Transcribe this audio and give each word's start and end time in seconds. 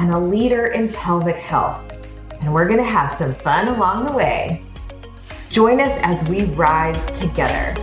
and 0.00 0.12
a 0.12 0.18
leader 0.18 0.68
in 0.68 0.88
pelvic 0.88 1.36
health. 1.36 1.92
And 2.40 2.52
we're 2.52 2.64
going 2.66 2.78
to 2.78 2.84
have 2.84 3.12
some 3.12 3.34
fun 3.34 3.68
along 3.68 4.06
the 4.06 4.12
way. 4.12 4.62
Join 5.50 5.78
us 5.78 5.92
as 6.02 6.26
we 6.26 6.44
rise 6.54 7.18
together. 7.18 7.74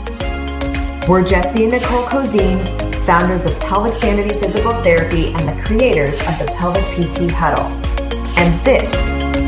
We're 1.08 1.24
Jesse 1.24 1.64
and 1.64 1.74
Nicole 1.74 2.06
Cozine, 2.08 2.66
founders 3.06 3.46
of 3.46 3.58
Pelvic 3.60 3.94
Sanity 3.94 4.38
Physical 4.40 4.74
Therapy 4.82 5.28
and 5.28 5.48
the 5.48 5.64
creators 5.64 6.16
of 6.22 6.40
the 6.40 6.52
Pelvic 6.58 6.84
PT 6.86 7.30
Huddle. 7.30 7.68
And 8.40 8.66
this 8.66 8.92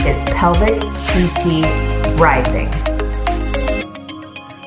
is 0.06 0.24
Pelvic 0.36 0.80
PT 1.08 1.66
Rising. 2.20 2.89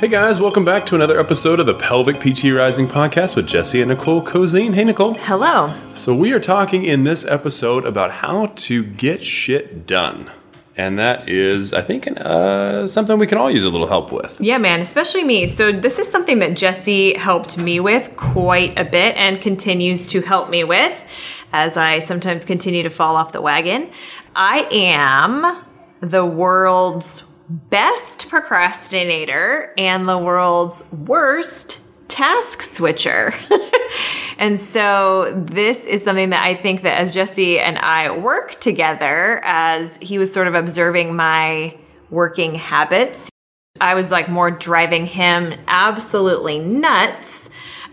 Hey 0.03 0.09
guys, 0.09 0.41
welcome 0.41 0.65
back 0.65 0.85
to 0.87 0.97
another 0.97 1.21
episode 1.21 1.61
of 1.61 1.67
the 1.67 1.77
Pelvic 1.77 2.19
PT 2.19 2.53
Rising 2.53 2.89
podcast 2.89 3.37
with 3.37 3.47
Jesse 3.47 3.81
and 3.81 3.89
Nicole 3.89 4.21
Cozine. 4.21 4.75
Hey 4.75 4.83
Nicole. 4.83 5.15
Hello. 5.15 5.73
So 5.95 6.13
we 6.13 6.33
are 6.33 6.41
talking 6.41 6.85
in 6.85 7.05
this 7.05 7.25
episode 7.25 7.87
about 7.87 8.11
how 8.11 8.47
to 8.47 8.83
get 8.83 9.25
shit 9.25 9.87
done. 9.87 10.29
And 10.77 10.99
that 10.99 11.29
is, 11.29 11.73
I 11.73 11.83
think, 11.83 12.09
uh, 12.17 12.89
something 12.89 13.17
we 13.17 13.29
can 13.29 13.39
all 13.39 13.49
use 13.49 13.63
a 13.63 13.69
little 13.69 13.87
help 13.87 14.11
with. 14.11 14.41
Yeah, 14.41 14.59
man, 14.59 14.81
especially 14.81 15.23
me. 15.23 15.47
So, 15.47 15.71
this 15.71 16.01
is 16.01 16.11
something 16.11 16.41
that 16.41 16.55
Jesse 16.57 17.15
helped 17.15 17.57
me 17.57 17.79
with 17.79 18.17
quite 18.17 18.77
a 18.77 18.85
bit 18.85 19.17
and 19.17 19.41
continues 19.41 20.09
to 20.09 20.21
help 20.23 20.51
me 20.51 20.65
with 20.65 21.07
as 21.53 21.77
I 21.77 22.01
sometimes 22.01 22.45
continue 22.45 22.83
to 22.83 22.91
fall 22.91 23.15
off 23.15 23.31
the 23.31 23.41
wagon. 23.41 23.89
I 24.35 24.67
am 24.73 25.63
the 26.01 26.27
world's 26.27 27.23
best 27.53 28.29
procrastinator 28.29 29.73
and 29.77 30.09
the 30.09 30.19
world's 30.19 30.91
worst 30.93 31.81
task 32.09 32.63
switcher. 32.63 33.35
and 34.39 34.59
so 34.59 35.33
this 35.47 35.87
is 35.87 36.03
something 36.03 36.31
that 36.31 36.45
I 36.45 36.55
think 36.55 36.83
that 36.83 36.99
as 36.99 37.13
Jesse 37.13 37.59
and 37.59 37.79
I 37.79 38.11
work 38.17 38.61
together 38.61 39.41
as 39.45 39.99
he 39.99 40.19
was 40.19 40.33
sort 40.33 40.47
of 40.47 40.55
observing 40.55 41.15
my 41.15 41.77
working 42.11 42.55
habits, 42.55 43.31
I 43.81 43.95
was 43.95 44.11
like 44.11 44.29
more 44.29 44.51
driving 44.51 45.07
him 45.07 45.55
absolutely 45.69 46.59
nuts 46.59 47.51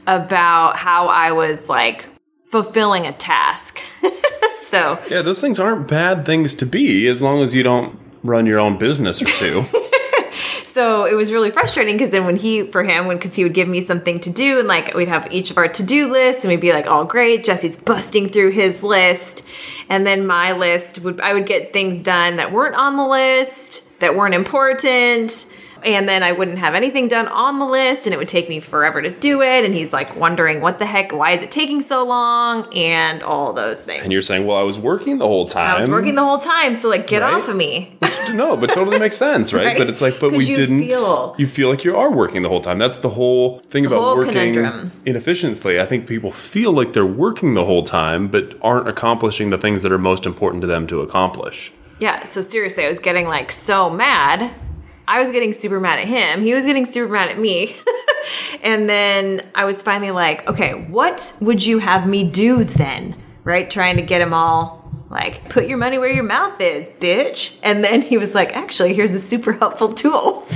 about 0.07 0.77
how 0.77 1.07
I 1.07 1.31
was 1.31 1.69
like 1.69 2.05
fulfilling 2.47 3.07
a 3.07 3.13
task. 3.13 3.81
so, 4.57 4.99
Yeah, 5.09 5.21
those 5.21 5.41
things 5.41 5.59
aren't 5.59 5.87
bad 5.87 6.25
things 6.25 6.55
to 6.55 6.65
be 6.65 7.07
as 7.07 7.21
long 7.21 7.41
as 7.41 7.53
you 7.53 7.63
don't 7.63 8.08
run 8.23 8.45
your 8.45 8.59
own 8.59 8.77
business 8.77 9.21
or 9.21 9.25
two. 9.25 9.61
so 10.65 11.05
it 11.05 11.13
was 11.13 11.31
really 11.31 11.51
frustrating 11.51 11.95
because 11.95 12.11
then 12.11 12.25
when 12.25 12.35
he 12.35 12.63
for 12.63 12.83
him 12.83 13.07
when 13.07 13.17
because 13.17 13.35
he 13.35 13.43
would 13.43 13.53
give 13.53 13.67
me 13.67 13.81
something 13.81 14.19
to 14.19 14.29
do 14.29 14.59
and 14.59 14.67
like 14.67 14.93
we'd 14.93 15.07
have 15.07 15.27
each 15.31 15.51
of 15.51 15.57
our 15.57 15.67
to-do 15.67 16.11
lists 16.11 16.43
and 16.43 16.49
we'd 16.49 16.61
be 16.61 16.71
like 16.71 16.87
all 16.87 17.03
great 17.03 17.43
jesse's 17.43 17.75
busting 17.75 18.29
through 18.29 18.51
his 18.51 18.83
list 18.83 19.43
and 19.89 20.05
then 20.05 20.25
my 20.25 20.51
list 20.51 20.99
would 20.99 21.19
i 21.21 21.33
would 21.33 21.45
get 21.45 21.73
things 21.73 22.01
done 22.01 22.37
that 22.37 22.51
weren't 22.51 22.75
on 22.75 22.95
the 22.97 23.05
list 23.05 23.83
that 23.99 24.15
weren't 24.15 24.35
important 24.35 25.45
and 25.83 26.07
then 26.09 26.23
I 26.23 26.31
wouldn't 26.31 26.57
have 26.59 26.75
anything 26.75 27.07
done 27.07 27.27
on 27.27 27.59
the 27.59 27.65
list 27.65 28.05
and 28.07 28.13
it 28.13 28.17
would 28.17 28.27
take 28.27 28.49
me 28.49 28.59
forever 28.59 29.01
to 29.01 29.09
do 29.11 29.41
it 29.41 29.65
and 29.65 29.73
he's 29.73 29.93
like 29.93 30.15
wondering 30.15 30.61
what 30.61 30.79
the 30.79 30.85
heck 30.85 31.11
why 31.11 31.31
is 31.31 31.41
it 31.41 31.51
taking 31.51 31.81
so 31.81 32.05
long 32.05 32.67
and 32.75 33.21
all 33.23 33.53
those 33.53 33.81
things. 33.81 34.03
and 34.03 34.11
you're 34.11 34.21
saying, 34.21 34.45
well, 34.45 34.57
I 34.57 34.63
was 34.63 34.77
working 34.79 35.17
the 35.17 35.27
whole 35.27 35.45
time. 35.47 35.75
I 35.75 35.79
was 35.79 35.89
working 35.89 36.15
the 36.15 36.23
whole 36.23 36.37
time 36.37 36.75
so 36.75 36.89
like 36.89 37.07
get 37.07 37.21
Right. 37.21 37.33
off 37.33 37.47
of 37.47 37.55
me. 37.55 37.97
no, 38.33 38.55
but 38.57 38.71
totally 38.71 38.99
makes 38.99 39.17
sense, 39.17 39.53
right? 39.53 39.65
Right? 39.69 39.77
But 39.77 39.89
it's 39.89 40.01
like, 40.01 40.19
but 40.19 40.31
we 40.31 40.45
you 40.45 40.55
didn't. 40.55 40.87
feel- 40.87 41.35
you 41.37 41.47
feel 41.47 41.69
like 41.69 41.83
you 41.83 41.95
are 41.95 42.09
working 42.11 42.41
the 42.41 42.49
whole 42.49 42.61
time. 42.61 42.79
That's 42.79 42.97
the 42.97 43.09
whole 43.09 43.59
thing 43.69 43.85
about 43.85 43.99
whole 43.99 44.15
working 44.15 44.33
conundrum. 44.33 44.91
inefficiently. 45.05 45.79
I 45.79 45.85
think 45.85 46.07
people 46.07 46.31
feel 46.31 46.71
like 46.71 46.93
they're 46.93 47.05
working 47.05 47.53
the 47.53 47.65
whole 47.65 47.83
time, 47.83 48.27
but 48.27 48.55
aren't 48.61 48.87
accomplishing 48.87 49.49
the 49.51 49.57
things 49.57 49.83
that 49.83 49.91
are 49.91 49.97
most 49.99 50.25
important 50.25 50.61
to 50.61 50.67
them 50.67 50.87
to 50.87 51.01
accomplish. 51.01 51.71
Yeah, 51.99 52.23
so 52.25 52.41
seriously, 52.41 52.85
I 52.85 52.89
was 52.89 52.99
getting 52.99 53.27
like 53.27 53.51
so 53.51 53.89
mad. 53.89 54.51
I 55.09 55.23
was 55.23 55.31
getting 55.31 55.53
super 55.53 55.79
mad 55.79 55.97
at 55.97 56.07
him. 56.07 56.43
He 56.43 56.53
was 56.53 56.65
getting 56.65 56.85
super 56.85 57.11
mad 57.11 57.29
at 57.29 57.39
me. 57.39 57.75
and 58.63 58.87
then 58.87 59.41
I 59.55 59.65
was 59.65 59.81
finally 59.81 60.11
like, 60.11 60.47
okay, 60.47 60.73
what 60.75 61.33
would 61.41 61.65
you 61.65 61.79
have 61.79 62.07
me 62.07 62.23
do 62.23 62.63
then? 62.63 63.15
Right? 63.43 63.67
Trying 63.67 63.95
to 63.95 64.03
get 64.03 64.21
him 64.21 64.35
all 64.35 64.79
like, 65.09 65.49
put 65.49 65.67
your 65.67 65.79
money 65.79 65.97
where 65.97 66.11
your 66.11 66.23
mouth 66.23 66.61
is, 66.61 66.87
bitch. 66.87 67.57
And 67.63 67.83
then 67.83 68.03
he 68.03 68.19
was 68.19 68.35
like, 68.35 68.55
actually, 68.55 68.93
here's 68.93 69.11
a 69.11 69.19
super 69.19 69.53
helpful 69.53 69.95
tool. 69.95 70.45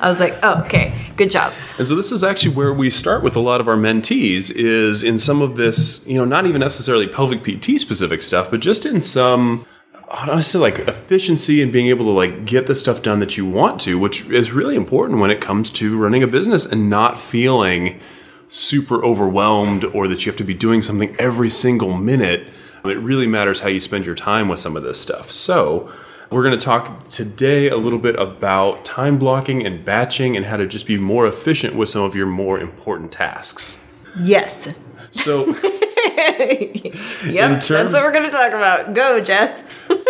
I 0.00 0.08
was 0.08 0.18
like, 0.18 0.34
oh, 0.42 0.62
okay, 0.62 0.94
good 1.18 1.30
job. 1.30 1.52
And 1.76 1.86
so 1.86 1.94
this 1.94 2.10
is 2.10 2.24
actually 2.24 2.54
where 2.54 2.72
we 2.72 2.88
start 2.88 3.22
with 3.22 3.36
a 3.36 3.40
lot 3.40 3.60
of 3.60 3.68
our 3.68 3.76
mentees 3.76 4.50
is 4.50 5.02
in 5.02 5.18
some 5.18 5.42
of 5.42 5.56
this, 5.56 6.06
you 6.06 6.16
know, 6.16 6.24
not 6.24 6.46
even 6.46 6.60
necessarily 6.60 7.06
pelvic 7.06 7.42
PT 7.42 7.78
specific 7.78 8.22
stuff, 8.22 8.50
but 8.50 8.60
just 8.60 8.86
in 8.86 9.02
some 9.02 9.66
honestly 10.08 10.60
like 10.60 10.78
efficiency 10.80 11.62
and 11.62 11.72
being 11.72 11.86
able 11.88 12.04
to 12.06 12.10
like 12.10 12.44
get 12.44 12.66
the 12.66 12.74
stuff 12.74 13.02
done 13.02 13.20
that 13.20 13.36
you 13.36 13.46
want 13.46 13.80
to, 13.82 13.98
which 13.98 14.26
is 14.30 14.52
really 14.52 14.76
important 14.76 15.20
when 15.20 15.30
it 15.30 15.40
comes 15.40 15.70
to 15.70 15.96
running 15.98 16.22
a 16.22 16.26
business 16.26 16.64
and 16.64 16.88
not 16.90 17.18
feeling 17.18 18.00
super 18.48 19.04
overwhelmed 19.04 19.84
or 19.86 20.06
that 20.08 20.24
you 20.24 20.30
have 20.30 20.36
to 20.38 20.44
be 20.44 20.54
doing 20.54 20.82
something 20.82 21.14
every 21.18 21.50
single 21.50 21.96
minute. 21.96 22.48
It 22.84 22.98
really 22.98 23.26
matters 23.26 23.60
how 23.60 23.68
you 23.68 23.80
spend 23.80 24.04
your 24.04 24.14
time 24.14 24.48
with 24.48 24.58
some 24.58 24.76
of 24.76 24.82
this 24.82 25.00
stuff. 25.00 25.30
So, 25.30 25.90
we're 26.30 26.42
going 26.42 26.58
to 26.58 26.64
talk 26.64 27.04
today 27.04 27.68
a 27.68 27.76
little 27.76 27.98
bit 27.98 28.16
about 28.18 28.84
time 28.84 29.18
blocking 29.18 29.64
and 29.64 29.84
batching 29.84 30.36
and 30.36 30.46
how 30.46 30.56
to 30.56 30.66
just 30.66 30.86
be 30.86 30.98
more 30.98 31.26
efficient 31.26 31.76
with 31.76 31.88
some 31.88 32.02
of 32.02 32.14
your 32.14 32.26
more 32.26 32.58
important 32.58 33.12
tasks. 33.12 33.78
Yes. 34.20 34.76
So, 35.10 35.44
Yep, 36.24 37.60
terms- 37.60 37.68
that's 37.68 37.92
what 37.92 38.02
we're 38.02 38.12
going 38.12 38.24
to 38.24 38.30
talk 38.30 38.52
about. 38.52 38.94
Go, 38.94 39.20
Jess. 39.20 39.62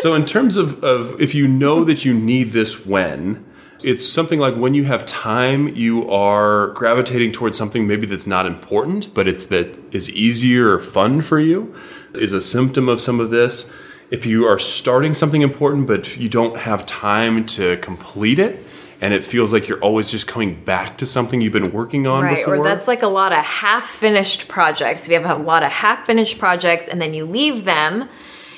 So 0.04 0.12
in 0.12 0.26
terms 0.26 0.58
of, 0.58 0.84
of 0.84 1.18
if 1.18 1.34
you 1.34 1.48
know 1.48 1.82
that 1.82 2.04
you 2.04 2.12
need 2.12 2.52
this 2.52 2.84
when, 2.84 3.42
it's 3.82 4.06
something 4.06 4.38
like 4.38 4.54
when 4.54 4.74
you 4.74 4.84
have 4.84 5.06
time, 5.06 5.74
you 5.74 6.10
are 6.10 6.66
gravitating 6.74 7.32
towards 7.32 7.56
something 7.56 7.86
maybe 7.86 8.04
that's 8.04 8.26
not 8.26 8.44
important, 8.44 9.14
but 9.14 9.26
it's 9.26 9.46
that 9.46 9.78
is 9.94 10.10
easier 10.10 10.68
or 10.74 10.78
fun 10.78 11.22
for 11.22 11.40
you, 11.40 11.74
is 12.12 12.34
a 12.34 12.42
symptom 12.42 12.86
of 12.86 13.00
some 13.00 13.18
of 13.18 13.30
this. 13.30 13.72
If 14.10 14.26
you 14.26 14.44
are 14.44 14.58
starting 14.58 15.14
something 15.14 15.40
important, 15.40 15.86
but 15.86 16.18
you 16.18 16.28
don't 16.28 16.58
have 16.58 16.84
time 16.84 17.46
to 17.56 17.78
complete 17.78 18.38
it, 18.38 18.62
and 19.00 19.14
it 19.14 19.24
feels 19.24 19.54
like 19.54 19.68
you're 19.68 19.80
always 19.80 20.10
just 20.10 20.26
coming 20.26 20.62
back 20.64 20.98
to 20.98 21.06
something 21.06 21.40
you've 21.40 21.54
been 21.54 21.72
working 21.72 22.06
on 22.06 22.24
Right, 22.24 22.36
before. 22.36 22.56
or 22.56 22.62
that's 22.62 22.86
like 22.86 23.02
a 23.02 23.08
lot 23.08 23.32
of 23.32 23.42
half 23.42 23.86
finished 23.86 24.48
projects. 24.48 25.04
If 25.04 25.08
you 25.08 25.18
have 25.18 25.40
a 25.40 25.42
lot 25.42 25.62
of 25.62 25.72
half 25.72 26.04
finished 26.04 26.38
projects 26.38 26.88
and 26.88 27.00
then 27.00 27.14
you 27.14 27.24
leave 27.24 27.64
them 27.64 28.10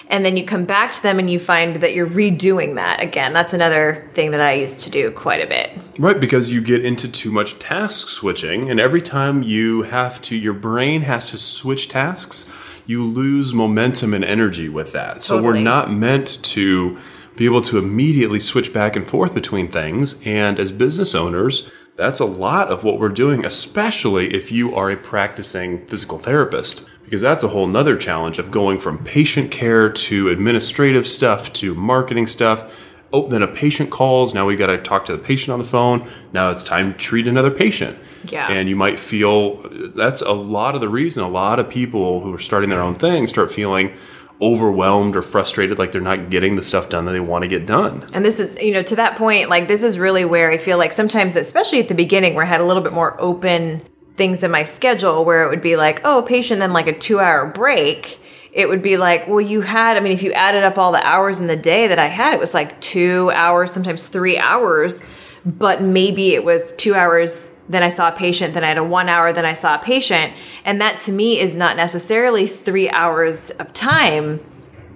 and 0.08 0.24
then 0.24 0.36
you 0.36 0.44
come 0.44 0.64
back 0.64 0.92
to 0.92 1.02
them 1.02 1.18
and 1.18 1.28
you 1.28 1.38
find 1.38 1.76
that 1.76 1.94
you're 1.94 2.08
redoing 2.08 2.76
that 2.76 3.02
again. 3.02 3.32
That's 3.32 3.52
another 3.52 4.08
thing 4.14 4.30
that 4.30 4.40
I 4.40 4.52
used 4.52 4.84
to 4.84 4.90
do 4.90 5.10
quite 5.10 5.42
a 5.42 5.46
bit. 5.46 5.70
Right, 5.98 6.18
because 6.20 6.52
you 6.52 6.60
get 6.60 6.84
into 6.84 7.08
too 7.08 7.32
much 7.32 7.58
task 7.58 8.08
switching, 8.08 8.70
and 8.70 8.78
every 8.78 9.02
time 9.02 9.42
you 9.42 9.82
have 9.82 10.20
to, 10.22 10.36
your 10.36 10.52
brain 10.52 11.02
has 11.02 11.30
to 11.30 11.38
switch 11.38 11.88
tasks, 11.88 12.50
you 12.86 13.02
lose 13.02 13.52
momentum 13.52 14.14
and 14.14 14.24
energy 14.24 14.68
with 14.68 14.92
that. 14.92 15.22
So 15.22 15.42
we're 15.42 15.58
not 15.58 15.92
meant 15.92 16.42
to 16.44 16.98
be 17.34 17.44
able 17.44 17.62
to 17.62 17.78
immediately 17.78 18.40
switch 18.40 18.72
back 18.72 18.96
and 18.96 19.06
forth 19.06 19.34
between 19.34 19.68
things. 19.68 20.16
And 20.24 20.58
as 20.58 20.72
business 20.72 21.14
owners, 21.14 21.70
that's 21.96 22.20
a 22.20 22.24
lot 22.24 22.68
of 22.68 22.84
what 22.84 23.00
we're 23.00 23.08
doing, 23.08 23.44
especially 23.44 24.34
if 24.34 24.52
you 24.52 24.74
are 24.74 24.90
a 24.90 24.96
practicing 24.96 25.86
physical 25.86 26.18
therapist. 26.18 26.88
Because 27.04 27.20
that's 27.20 27.44
a 27.44 27.48
whole 27.48 27.68
nother 27.68 27.96
challenge 27.96 28.38
of 28.38 28.50
going 28.50 28.80
from 28.80 29.02
patient 29.04 29.52
care 29.52 29.90
to 29.90 30.28
administrative 30.28 31.06
stuff 31.06 31.52
to 31.54 31.72
marketing 31.74 32.26
stuff 32.26 32.72
oh, 33.12 33.28
then 33.28 33.42
a 33.42 33.48
patient 33.48 33.90
calls. 33.90 34.34
Now 34.34 34.46
we 34.46 34.56
got 34.56 34.66
to 34.66 34.78
talk 34.78 35.06
to 35.06 35.16
the 35.16 35.22
patient 35.22 35.52
on 35.52 35.58
the 35.58 35.64
phone. 35.64 36.08
Now 36.32 36.50
it's 36.50 36.62
time 36.62 36.92
to 36.92 36.98
treat 36.98 37.26
another 37.26 37.50
patient. 37.50 37.98
Yeah. 38.24 38.50
And 38.50 38.68
you 38.68 38.76
might 38.76 38.98
feel 38.98 39.68
that's 39.70 40.20
a 40.20 40.32
lot 40.32 40.74
of 40.74 40.80
the 40.80 40.88
reason 40.88 41.22
a 41.22 41.28
lot 41.28 41.58
of 41.58 41.70
people 41.70 42.20
who 42.20 42.34
are 42.34 42.38
starting 42.38 42.70
their 42.70 42.82
own 42.82 42.96
thing 42.96 43.26
start 43.26 43.52
feeling 43.52 43.94
overwhelmed 44.40 45.16
or 45.16 45.22
frustrated, 45.22 45.78
like 45.78 45.92
they're 45.92 46.00
not 46.00 46.28
getting 46.28 46.56
the 46.56 46.62
stuff 46.62 46.88
done 46.88 47.06
that 47.06 47.12
they 47.12 47.20
want 47.20 47.42
to 47.42 47.48
get 47.48 47.66
done. 47.66 48.04
And 48.12 48.24
this 48.24 48.38
is, 48.38 48.56
you 48.60 48.72
know, 48.72 48.82
to 48.82 48.96
that 48.96 49.16
point, 49.16 49.48
like 49.48 49.66
this 49.66 49.82
is 49.82 49.98
really 49.98 50.24
where 50.24 50.50
I 50.50 50.58
feel 50.58 50.76
like 50.76 50.92
sometimes, 50.92 51.36
especially 51.36 51.80
at 51.80 51.88
the 51.88 51.94
beginning, 51.94 52.34
where 52.34 52.44
I 52.44 52.48
had 52.48 52.60
a 52.60 52.64
little 52.64 52.82
bit 52.82 52.92
more 52.92 53.18
open 53.20 53.82
things 54.14 54.42
in 54.42 54.50
my 54.50 54.62
schedule, 54.62 55.24
where 55.24 55.44
it 55.44 55.48
would 55.48 55.62
be 55.62 55.76
like, 55.76 56.00
oh, 56.04 56.22
patient, 56.22 56.60
then 56.60 56.72
like 56.72 56.86
a 56.86 56.98
two 56.98 57.18
hour 57.20 57.46
break. 57.46 58.18
it 58.56 58.70
would 58.70 58.80
be 58.80 58.96
like, 58.96 59.28
well, 59.28 59.40
you 59.40 59.60
had, 59.60 59.98
I 59.98 60.00
mean, 60.00 60.12
if 60.12 60.22
you 60.22 60.32
added 60.32 60.64
up 60.64 60.78
all 60.78 60.90
the 60.90 61.06
hours 61.06 61.38
in 61.38 61.46
the 61.46 61.56
day 61.56 61.88
that 61.88 61.98
I 61.98 62.06
had, 62.06 62.32
it 62.32 62.40
was 62.40 62.54
like 62.54 62.80
two 62.80 63.30
hours, 63.34 63.70
sometimes 63.70 64.06
three 64.06 64.38
hours, 64.38 65.04
but 65.44 65.82
maybe 65.82 66.34
it 66.34 66.42
was 66.42 66.74
two 66.76 66.94
hours. 66.94 67.50
Then 67.68 67.82
I 67.82 67.88
saw 67.88 68.08
a 68.08 68.12
patient, 68.12 68.54
then 68.54 68.64
I 68.64 68.68
had 68.68 68.78
a 68.78 68.84
one 68.84 69.08
hour, 69.08 69.32
then 69.32 69.44
I 69.44 69.52
saw 69.52 69.74
a 69.74 69.78
patient. 69.78 70.32
And 70.64 70.80
that 70.80 71.00
to 71.00 71.12
me 71.12 71.40
is 71.40 71.56
not 71.56 71.76
necessarily 71.76 72.46
three 72.46 72.88
hours 72.90 73.50
of 73.50 73.72
time 73.72 74.40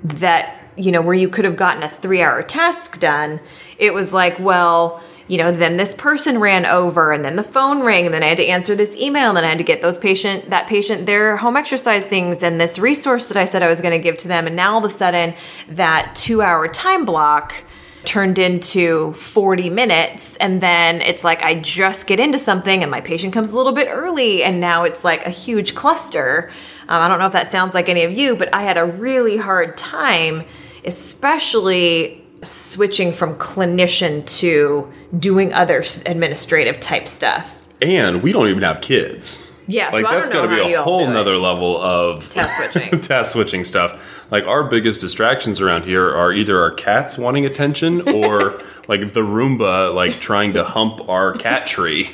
that, 0.04 0.56
you 0.76 0.92
know, 0.92 1.02
where 1.02 1.14
you 1.14 1.28
could 1.28 1.44
have 1.44 1.56
gotten 1.56 1.82
a 1.82 1.90
three 1.90 2.22
hour 2.22 2.42
task 2.42 3.00
done. 3.00 3.40
It 3.78 3.92
was 3.92 4.14
like, 4.14 4.38
well, 4.38 5.02
you 5.30 5.38
know, 5.38 5.52
then 5.52 5.76
this 5.76 5.94
person 5.94 6.40
ran 6.40 6.66
over 6.66 7.12
and 7.12 7.24
then 7.24 7.36
the 7.36 7.44
phone 7.44 7.84
rang 7.84 8.04
and 8.04 8.12
then 8.12 8.24
I 8.24 8.26
had 8.26 8.38
to 8.38 8.46
answer 8.46 8.74
this 8.74 8.96
email 8.96 9.28
and 9.28 9.36
then 9.36 9.44
I 9.44 9.48
had 9.48 9.58
to 9.58 9.64
get 9.64 9.80
those 9.80 9.96
patient 9.96 10.50
that 10.50 10.66
patient 10.66 11.06
their 11.06 11.36
home 11.36 11.56
exercise 11.56 12.04
things 12.04 12.42
and 12.42 12.60
this 12.60 12.80
resource 12.80 13.28
that 13.28 13.36
I 13.36 13.44
said 13.44 13.62
I 13.62 13.68
was 13.68 13.80
going 13.80 13.96
to 13.96 14.02
give 14.02 14.16
to 14.18 14.28
them 14.28 14.48
and 14.48 14.56
now 14.56 14.72
all 14.72 14.78
of 14.78 14.84
a 14.84 14.90
sudden 14.90 15.34
that 15.68 16.14
2-hour 16.16 16.66
time 16.68 17.04
block 17.04 17.62
turned 18.04 18.38
into 18.38 19.12
40 19.12 19.70
minutes 19.70 20.36
and 20.36 20.60
then 20.60 21.00
it's 21.02 21.22
like 21.22 21.42
I 21.42 21.56
just 21.56 22.06
get 22.06 22.18
into 22.18 22.38
something 22.38 22.82
and 22.82 22.90
my 22.90 23.00
patient 23.00 23.32
comes 23.32 23.50
a 23.50 23.56
little 23.56 23.72
bit 23.72 23.88
early 23.90 24.42
and 24.42 24.60
now 24.60 24.84
it's 24.84 25.04
like 25.04 25.26
a 25.26 25.30
huge 25.30 25.74
cluster. 25.74 26.50
Um, 26.88 27.02
I 27.02 27.08
don't 27.08 27.18
know 27.18 27.26
if 27.26 27.32
that 27.32 27.48
sounds 27.48 27.74
like 27.74 27.88
any 27.88 28.02
of 28.02 28.12
you, 28.12 28.36
but 28.36 28.52
I 28.54 28.62
had 28.62 28.78
a 28.78 28.84
really 28.84 29.36
hard 29.36 29.76
time 29.76 30.44
especially 30.84 32.24
switching 32.42 33.12
from 33.12 33.36
clinician 33.36 34.24
to 34.38 34.90
doing 35.18 35.52
other 35.52 35.84
administrative 36.06 36.80
type 36.80 37.06
stuff. 37.06 37.56
And 37.82 38.22
we 38.22 38.32
don't 38.32 38.48
even 38.48 38.62
have 38.62 38.80
kids. 38.80 39.49
Yeah, 39.70 39.90
like 39.90 40.04
so 40.04 40.10
that's 40.10 40.28
got 40.30 40.42
to 40.42 40.48
be 40.48 40.72
a 40.72 40.82
whole 40.82 41.06
nother 41.06 41.36
level 41.36 41.80
of 41.80 42.28
task 42.32 42.72
switching. 42.72 43.00
task 43.00 43.32
switching 43.32 43.64
stuff. 43.64 44.26
Like 44.30 44.46
our 44.46 44.64
biggest 44.64 45.00
distractions 45.00 45.60
around 45.60 45.84
here 45.84 46.14
are 46.14 46.32
either 46.32 46.60
our 46.60 46.72
cats 46.72 47.16
wanting 47.16 47.46
attention 47.46 48.02
or 48.08 48.60
like 48.88 49.12
the 49.12 49.20
Roomba 49.20 49.94
like 49.94 50.20
trying 50.20 50.52
to 50.54 50.64
hump 50.64 51.08
our 51.08 51.34
cat 51.34 51.66
tree 51.66 52.10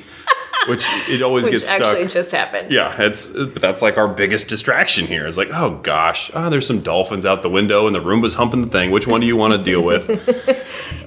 which 0.68 0.84
it 1.08 1.22
always 1.22 1.44
which 1.44 1.52
gets 1.52 1.66
stuck. 1.66 1.80
Actually, 1.80 2.08
just 2.08 2.32
happened. 2.32 2.72
Yeah, 2.72 2.94
it's 3.00 3.32
that's 3.60 3.82
like 3.82 3.98
our 3.98 4.08
biggest 4.08 4.48
distraction 4.48 5.06
here. 5.06 5.26
It's 5.26 5.36
like, 5.36 5.50
oh 5.52 5.78
gosh, 5.82 6.30
oh, 6.34 6.50
there's 6.50 6.66
some 6.66 6.80
dolphins 6.80 7.24
out 7.24 7.42
the 7.42 7.50
window 7.50 7.86
and 7.86 7.94
the 7.94 8.00
Roomba's 8.00 8.34
humping 8.34 8.62
the 8.62 8.68
thing. 8.68 8.90
Which 8.90 9.06
one 9.06 9.20
do 9.20 9.26
you 9.28 9.36
want 9.36 9.52
to 9.52 9.62
deal 9.62 9.82
with? 9.82 10.08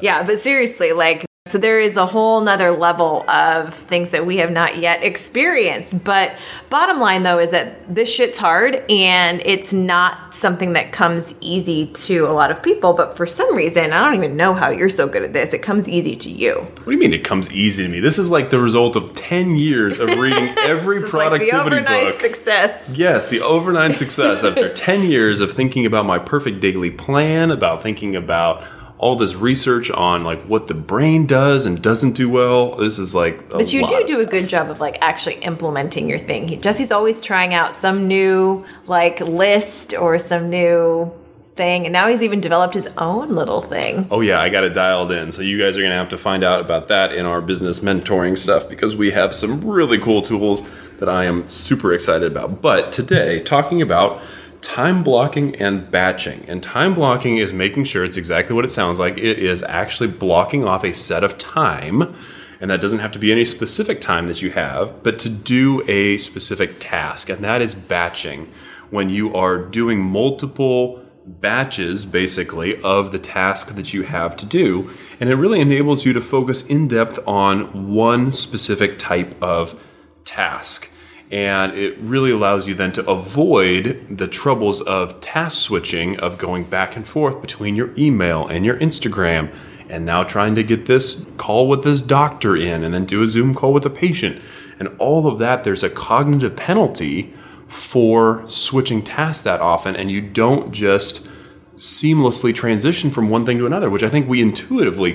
yeah, 0.02 0.24
but 0.24 0.40
seriously, 0.40 0.94
like 0.94 1.26
so 1.50 1.58
there 1.58 1.80
is 1.80 1.98
a 1.98 2.06
whole 2.06 2.42
nother 2.42 2.72
level 2.72 3.30
of 3.30 3.74
things 3.74 4.12
that 4.12 4.26
we 4.26 4.38
have 4.38 4.52
not 4.52 4.78
yet 4.78 5.04
experienced. 5.04 6.04
But 6.04 6.36
bottom 6.70 7.00
line 7.00 7.24
though 7.24 7.40
is 7.40 7.52
that 7.52 7.94
this 7.94 8.14
shit's 8.14 8.38
hard 8.38 8.84
and 8.90 9.42
it's 9.46 9.74
not 9.74 10.34
something 10.34 10.74
that 10.74 10.92
comes 10.92 11.34
easy 11.42 11.88
to 11.88 12.28
a 12.28 12.34
lot 12.34 12.52
of 12.52 12.62
people. 12.62 12.94
But 12.94 13.18
for 13.18 13.26
some 13.26 13.56
reason, 13.56 13.92
I 13.92 14.04
don't 14.04 14.16
even 14.16 14.38
know 14.38 14.54
how 14.54 14.70
you're 14.70 14.90
so 14.90 15.08
good 15.08 15.24
at 15.24 15.34
this. 15.34 15.54
It 15.54 15.62
comes 15.62 15.90
easy 15.90 16.16
to 16.18 16.30
you. 16.30 16.56
What 16.56 16.86
do 16.86 16.92
you 16.92 16.98
mean 17.00 17.14
it 17.14 17.24
comes 17.24 17.52
easy 17.52 17.84
to 17.84 17.90
me? 17.90 18.00
This 18.00 18.20
is 18.20 18.30
like 18.30 18.50
the 18.50 18.60
result 18.60 18.96
of 18.96 19.14
10 19.16 19.56
years 19.56 20.00
of 20.00 20.10
reading 20.20 20.50
every 20.60 21.02
productivity 21.02 21.78
like 21.78 21.88
the 21.88 21.92
overnight 21.92 22.14
book. 22.14 22.22
success. 22.22 22.96
Yes, 22.98 23.30
the 23.30 23.42
overnight 23.42 23.96
success 23.96 24.44
after 24.44 24.74
10 24.74 25.04
years 25.04 25.40
of 25.40 25.52
thinking 25.52 25.86
about 25.86 26.06
my 26.06 26.20
perfect 26.20 26.60
daily 26.60 26.92
plan, 26.92 27.52
about 27.52 27.82
thinking 27.82 28.16
about 28.16 28.64
all 29.00 29.16
this 29.16 29.34
research 29.34 29.90
on 29.90 30.26
like 30.26 30.44
what 30.44 30.68
the 30.68 30.74
brain 30.74 31.26
does 31.26 31.66
and 31.66 31.82
doesn't 31.82 32.12
do 32.12 32.30
well. 32.30 32.76
This 32.76 33.00
is 33.00 33.16
like, 33.16 33.50
but 33.50 33.72
you 33.72 33.88
do 33.88 34.04
do 34.06 34.16
stuff. 34.16 34.28
a 34.28 34.30
good 34.30 34.50
job 34.50 34.70
of 34.70 34.82
like 34.82 34.98
actually 35.02 35.36
implementing 35.36 36.10
your 36.10 36.20
thing. 36.20 36.50
He, 36.50 36.58
Jesse's 36.58 36.92
always 36.92 37.22
trying 37.22 37.54
out 37.54 37.74
some 37.74 38.08
new 38.08 38.66
like 38.88 39.22
list 39.22 39.96
or 39.98 40.20
some 40.20 40.50
new 40.50 41.12
thing, 41.56 41.86
and 41.86 41.94
now 41.94 42.10
he's 42.10 42.22
even 42.22 42.42
developed 42.42 42.74
his 42.74 42.90
own 42.98 43.32
little 43.32 43.62
thing. 43.62 44.06
Oh 44.12 44.20
yeah, 44.20 44.42
I 44.42 44.50
got 44.50 44.66
it 44.66 44.74
dialed 44.74 45.12
in. 45.12 45.32
So 45.32 45.44
you 45.44 45.58
guys 45.58 45.78
are 45.78 45.82
gonna 45.82 45.96
have 45.96 46.10
to 46.10 46.18
find 46.18 46.44
out 46.44 46.60
about 46.60 46.90
that 46.90 47.14
in 47.14 47.26
our 47.26 47.40
business 47.40 47.80
mentoring 47.80 48.38
stuff 48.38 48.68
because 48.68 48.98
we 48.98 49.12
have 49.12 49.34
some 49.34 49.64
really 49.64 49.98
cool 49.98 50.22
tools 50.22 50.62
that 50.98 51.08
I 51.08 51.24
am 51.24 51.48
super 51.48 51.94
excited 51.94 52.30
about. 52.30 52.62
But 52.62 52.92
today, 52.92 53.42
talking 53.42 53.82
about 53.82 54.22
time 54.62 55.04
blocking 55.04 55.56
and 55.56 55.90
batching. 55.90 56.46
And 56.48 56.62
time 56.62 56.94
blocking 56.94 57.38
is 57.38 57.54
making 57.54 57.86
sure 57.86 58.04
it's 58.04 58.18
exactly 58.18 58.56
what 58.56 58.66
it 58.66 58.72
sounds 58.72 59.00
like. 59.00 59.18
It 59.18 59.40
is 59.40 59.64
actually 59.64 60.08
blocking 60.08 60.66
off 60.66 60.84
a 60.84 60.94
set 60.94 61.24
of 61.24 61.38
time. 61.38 62.14
And 62.62 62.70
that 62.70 62.82
doesn't 62.82 63.00
have 63.00 63.14
to 63.14 63.20
be 63.20 63.32
any 63.32 63.46
specific 63.46 64.02
time 64.02 64.28
that 64.28 64.42
you 64.42 64.52
have, 64.52 65.02
but 65.02 65.18
to 65.20 65.30
do 65.30 65.84
a 65.88 66.18
specific 66.18 66.76
task. 66.80 67.30
And 67.30 67.44
that 67.44 67.62
is 67.62 67.74
batching. 67.74 68.52
When 68.90 69.10
you 69.10 69.34
are 69.36 69.58
doing 69.58 70.02
multiple 70.02 71.06
batches, 71.26 72.06
basically, 72.06 72.82
of 72.82 73.12
the 73.12 73.20
task 73.20 73.76
that 73.76 73.94
you 73.94 74.04
have 74.04 74.36
to 74.38 74.46
do. 74.46 74.90
And 75.20 75.30
it 75.30 75.36
really 75.36 75.62
enables 75.62 76.06
you 76.06 76.14
to 76.14 76.22
focus 76.22 76.66
in 76.66 76.88
depth 76.88 77.20
on 77.28 77.94
one 77.94 78.32
specific 78.32 78.98
type 78.98 79.42
of 79.42 79.80
task 80.26 80.89
and 81.32 81.74
it 81.74 81.98
really 82.00 82.32
allows 82.32 82.68
you 82.68 82.74
then 82.74 82.92
to 82.92 83.08
avoid 83.08 84.06
the 84.10 84.28
troubles 84.28 84.82
of 84.82 85.20
task 85.22 85.62
switching 85.62 86.20
of 86.20 86.38
going 86.38 86.64
back 86.64 86.96
and 86.96 87.08
forth 87.08 87.40
between 87.40 87.76
your 87.76 87.92
email 87.98 88.48
and 88.48 88.66
your 88.66 88.78
Instagram 88.80 89.54
and 89.90 90.06
now 90.06 90.24
trying 90.24 90.56
to 90.56 90.64
get 90.64 90.88
this 90.88 91.26
call 91.38 91.68
with 91.68 91.84
this 91.84 92.02
doctor 92.02 92.56
in 92.56 92.84
and 92.84 92.94
then 92.94 93.06
do 93.06 93.22
a 93.22 93.28
Zoom 93.28 93.54
call 93.54 93.74
with 93.74 93.86
a 93.86 93.90
patient. 93.90 94.42
And 94.80 94.90
all 94.98 95.28
of 95.28 95.38
that 95.40 95.64
there's 95.64 95.84
a 95.84 95.90
cognitive 95.90 96.56
penalty 96.56 97.34
for 97.68 98.48
switching 98.48 99.04
tasks 99.04 99.44
that 99.44 99.62
often 99.62 99.96
and 99.96 100.10
you 100.10 100.22
don't 100.22 100.72
just 100.72 101.28
seamlessly 101.76 102.54
transition 102.54 103.12
from 103.12 103.30
one 103.30 103.46
thing 103.46 103.58
to 103.60 103.66
another 103.66 103.90
which 103.90 104.04
I 104.04 104.10
think 104.10 104.28
we 104.28 104.42
intuitively 104.42 105.14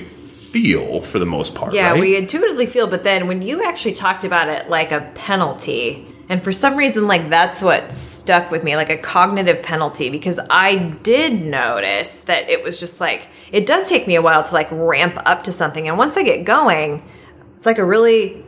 feel 0.51 1.01
for 1.01 1.19
the 1.19 1.25
most 1.25 1.55
part. 1.55 1.73
Yeah, 1.73 1.91
right? 1.91 1.99
we 1.99 2.15
intuitively 2.15 2.65
feel, 2.65 2.87
but 2.87 3.03
then 3.03 3.27
when 3.27 3.41
you 3.41 3.63
actually 3.63 3.93
talked 3.93 4.23
about 4.23 4.47
it 4.47 4.69
like 4.69 4.91
a 4.91 5.01
penalty, 5.15 6.07
and 6.27 6.43
for 6.43 6.51
some 6.51 6.75
reason, 6.75 7.07
like 7.07 7.29
that's 7.29 7.61
what 7.61 7.91
stuck 7.91 8.49
with 8.49 8.63
me, 8.63 8.75
like 8.75 8.89
a 8.89 8.97
cognitive 8.97 9.61
penalty, 9.61 10.09
because 10.09 10.39
I 10.49 10.75
did 11.03 11.41
notice 11.41 12.17
that 12.19 12.49
it 12.49 12.63
was 12.63 12.79
just 12.79 12.99
like, 12.99 13.27
it 13.51 13.65
does 13.65 13.87
take 13.89 14.07
me 14.07 14.15
a 14.15 14.21
while 14.21 14.41
to 14.43 14.53
like 14.53 14.67
ramp 14.71 15.17
up 15.25 15.43
to 15.43 15.51
something. 15.51 15.87
And 15.87 15.97
once 15.97 16.17
I 16.17 16.23
get 16.23 16.45
going, 16.45 17.07
it's 17.55 17.65
like 17.65 17.77
a 17.77 17.85
really, 17.85 18.43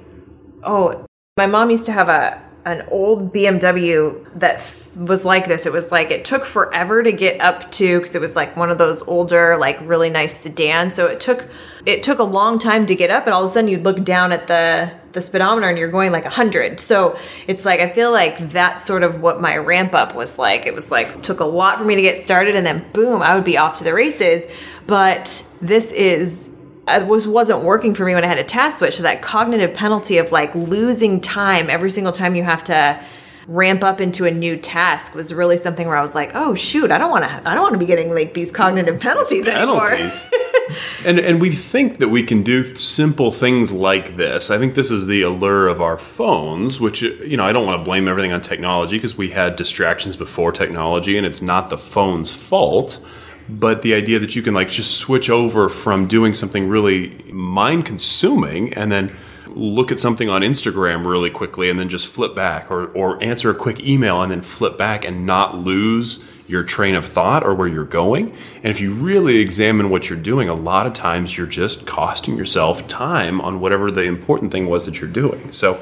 oh, 0.64 1.06
my 1.38 1.46
mom 1.46 1.70
used 1.70 1.86
to 1.86 1.92
have 1.92 2.10
a, 2.10 2.42
an 2.68 2.86
old 2.92 3.34
BMW 3.34 4.26
that 4.40 4.62
was 4.96 5.24
like 5.24 5.48
this. 5.48 5.66
It 5.66 5.72
was 5.72 5.92
like 5.92 6.12
it 6.12 6.26
took 6.26 6.44
forever 6.44 7.02
to 7.02 7.12
get 7.14 7.40
up 7.40 7.72
to 7.74 8.00
because 8.00 8.14
it 8.14 8.20
was 8.20 8.36
like 8.36 8.58
one 8.58 8.70
of 8.70 8.78
those 8.78 9.02
older, 9.04 9.58
like 9.58 9.80
really 9.82 10.10
nice 10.10 10.38
sedans. 10.38 10.94
So 10.94 11.06
it 11.06 11.20
took 11.20 11.48
it 11.86 12.04
took 12.04 12.20
a 12.20 12.24
long 12.24 12.60
time 12.60 12.86
to 12.88 12.96
get 12.96 13.10
up, 13.10 13.26
and 13.26 13.34
all 13.34 13.46
of 13.46 13.50
a 13.50 13.54
sudden 13.54 13.70
you'd 13.70 13.84
look 13.84 14.04
down 14.04 14.34
at 14.34 14.48
the 14.48 14.92
the 15.14 15.22
speedometer 15.22 15.70
and 15.70 15.78
you're 15.78 15.90
going 15.90 16.12
like 16.12 16.26
a 16.26 16.30
hundred. 16.30 16.82
So 16.82 17.18
it's 17.48 17.64
like 17.64 17.80
I 17.80 17.90
feel 17.90 18.12
like 18.12 18.50
that's 18.50 18.84
sort 18.84 19.04
of 19.04 19.22
what 19.22 19.40
my 19.40 19.56
ramp 19.56 19.94
up 19.94 20.14
was 20.14 20.38
like. 20.38 20.66
It 20.66 20.74
was 20.74 20.92
like 20.92 21.24
took 21.24 21.40
a 21.40 21.46
lot 21.46 21.78
for 21.78 21.86
me 21.86 21.96
to 21.96 22.02
get 22.02 22.18
started, 22.18 22.58
and 22.58 22.66
then 22.66 22.86
boom, 22.92 23.22
I 23.22 23.34
would 23.34 23.46
be 23.46 23.58
off 23.58 23.78
to 23.78 23.86
the 23.86 23.94
races. 23.94 24.46
But 24.88 25.46
this 25.62 25.94
is 25.94 26.50
it 26.88 27.06
was 27.08 27.28
wasn't 27.28 27.64
working 27.64 27.94
for 27.94 28.06
me 28.06 28.14
when 28.14 28.24
I 28.24 28.28
had 28.28 28.38
a 28.38 28.44
task 28.44 28.80
switch. 28.80 28.96
So 28.96 29.04
that 29.04 29.22
cognitive 29.22 29.74
penalty 29.74 30.18
of 30.18 30.32
like 30.32 30.54
losing 30.56 31.20
time 31.20 31.70
every 31.70 31.92
single 31.92 32.14
time 32.14 32.36
you 32.36 32.44
have 32.44 32.64
to 32.66 33.00
ramp 33.48 33.82
up 33.82 34.02
into 34.02 34.26
a 34.26 34.32
new 34.32 34.58
task 34.58 35.16
was 35.16 35.34
really 35.34 35.56
something 35.56 35.88
where 35.88 35.96
I 35.96 36.02
was 36.02 36.14
like, 36.14 36.32
oh 36.36 36.54
shoot, 36.54 36.92
I 36.92 36.98
don't 36.98 37.12
want 37.12 37.24
to 37.24 37.50
I 37.50 37.54
don't 37.54 37.64
want 37.64 37.74
to 37.74 37.80
be 37.80 37.86
getting 37.86 38.14
like 38.14 38.34
these 38.34 38.52
cognitive 38.52 38.96
mm, 38.96 39.02
penalties, 39.02 39.46
penalties. 39.46 40.26
anymore. 40.26 40.78
and 41.06 41.20
and 41.20 41.42
we 41.42 41.52
think 41.52 41.98
that 41.98 42.10
we 42.10 42.24
can 42.24 42.44
do 42.44 42.76
simple 42.76 43.32
things 43.32 43.72
like 43.72 44.18
this. 44.18 44.50
I 44.50 44.58
think 44.58 44.76
this 44.76 44.92
is 44.92 45.08
the 45.08 45.22
allure 45.22 45.68
of 45.68 45.82
our 45.82 45.98
phones, 45.98 46.80
which 46.80 47.02
you 47.02 47.38
know, 47.38 47.46
I 47.46 47.52
don't 47.52 47.66
want 47.66 47.80
to 47.80 47.86
blame 47.86 48.08
everything 48.08 48.32
on 48.32 48.42
technology 48.42 48.98
because 48.98 49.18
we 49.18 49.30
had 49.30 49.56
distractions 49.56 50.16
before 50.16 50.52
technology 50.52 51.18
and 51.18 51.26
it's 51.26 51.42
not 51.42 51.70
the 51.70 51.78
phone's 51.78 52.34
fault 52.34 53.06
but 53.50 53.82
the 53.82 53.94
idea 53.94 54.20
that 54.20 54.36
you 54.36 54.42
can 54.42 54.54
like 54.54 54.70
just 54.70 54.98
switch 54.98 55.30
over 55.30 55.70
from 55.70 56.08
doing 56.08 56.34
something 56.34 56.68
really 56.68 57.24
mind 57.32 57.86
consuming 57.86 58.74
and 58.74 58.92
then 58.92 59.16
look 59.48 59.92
at 59.92 60.00
something 60.00 60.30
on 60.30 60.42
Instagram 60.42 61.06
really 61.06 61.30
quickly 61.30 61.70
and 61.70 61.80
then 61.80 61.90
just 61.90 62.08
flip 62.08 62.36
back 62.36 62.70
or, 62.70 62.88
or 62.88 63.22
answer 63.24 63.50
a 63.50 63.56
quick 63.56 63.80
email 63.80 64.22
and 64.22 64.32
then 64.32 64.42
flip 64.42 64.78
back 64.78 65.06
and 65.06 65.26
not 65.26 65.58
lose 65.58 66.24
your 66.48 66.64
train 66.64 66.96
of 66.96 67.06
thought 67.06 67.44
or 67.44 67.54
where 67.54 67.68
you're 67.68 67.84
going. 67.84 68.32
And 68.58 68.68
if 68.68 68.80
you 68.80 68.94
really 68.94 69.40
examine 69.40 69.90
what 69.90 70.10
you're 70.10 70.20
doing, 70.20 70.48
a 70.48 70.54
lot 70.54 70.88
of 70.88 70.94
times 70.94 71.38
you're 71.38 71.48
just 71.48 71.86
costing 71.86 72.38
yourself 72.38 72.88
time 72.88 73.42
on 73.42 73.60
whatever 73.60 73.92
the 73.92 74.04
important 74.04 74.52
thing 74.52 74.68
was 74.68 74.86
that 74.86 75.02
you're 75.02 75.10
doing. 75.10 75.52
So 75.52 75.80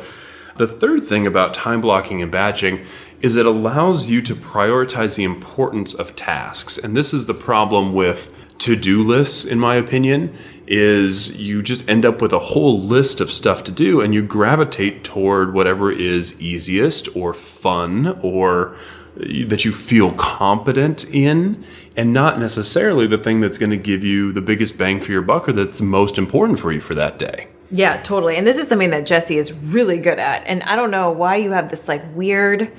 the 0.58 0.68
third 0.68 1.04
thing 1.04 1.28
about 1.28 1.54
time 1.54 1.82
blocking 1.82 2.22
and 2.22 2.32
batching 2.32 2.86
is 3.22 3.36
it 3.36 3.46
allows 3.46 4.08
you 4.10 4.22
to 4.22 4.36
prioritize 4.36 5.16
the 5.16 5.24
importance 5.24 5.94
of 5.94 6.16
tasks. 6.16 6.78
And 6.78 6.96
this 6.96 7.14
is 7.14 7.26
the 7.26 7.34
problem 7.34 7.94
with 7.94 8.34
to-do 8.60 9.04
lists 9.04 9.46
in 9.46 9.60
my 9.60 9.76
opinion 9.76 10.34
is 10.66 11.36
you 11.36 11.62
just 11.62 11.88
end 11.90 12.06
up 12.06 12.22
with 12.22 12.32
a 12.32 12.40
whole 12.40 12.82
list 12.82 13.20
of 13.20 13.30
stuff 13.30 13.64
to 13.64 13.72
do 13.72 14.02
and 14.02 14.14
you 14.14 14.24
gravitate 14.24 15.04
toward 15.04 15.54
whatever 15.54 15.92
is 15.92 16.40
easiest 16.42 17.14
or 17.16 17.34
fun 17.34 18.18
or 18.22 18.76
that 19.16 19.66
you 19.66 19.72
feel 19.72 20.12
competent 20.14 21.06
in 21.14 21.64
and 21.96 22.12
not 22.12 22.40
necessarily 22.40 23.08
the 23.08 23.18
thing 23.18 23.40
that's 23.40 23.58
going 23.58 23.70
to 23.70 23.78
give 23.78 24.04
you 24.04 24.32
the 24.32 24.42
biggest 24.42 24.78
bang 24.78 25.00
for 25.00 25.12
your 25.12 25.22
buck 25.22 25.48
or 25.48 25.52
that's 25.52 25.82
most 25.82 26.18
important 26.18 26.60
for 26.60 26.72
you 26.72 26.82
for 26.82 26.96
that 26.96 27.20
day. 27.20 27.48
Yeah, 27.76 27.98
totally. 28.02 28.38
And 28.38 28.48
this 28.48 28.58
is 28.58 28.68
something 28.68 28.92
that 28.92 29.06
Jesse 29.06 29.38
is 29.38 29.52
really 29.52 29.98
good 29.98 30.18
at. 30.18 30.46
And 30.48 30.64
I 30.64 30.76
don't 30.76 30.92
know 30.92 31.12
why 31.12 31.36
you 31.36 31.52
have 31.52 31.70
this 31.70 31.88
like 31.88 32.04
weird 32.16 32.72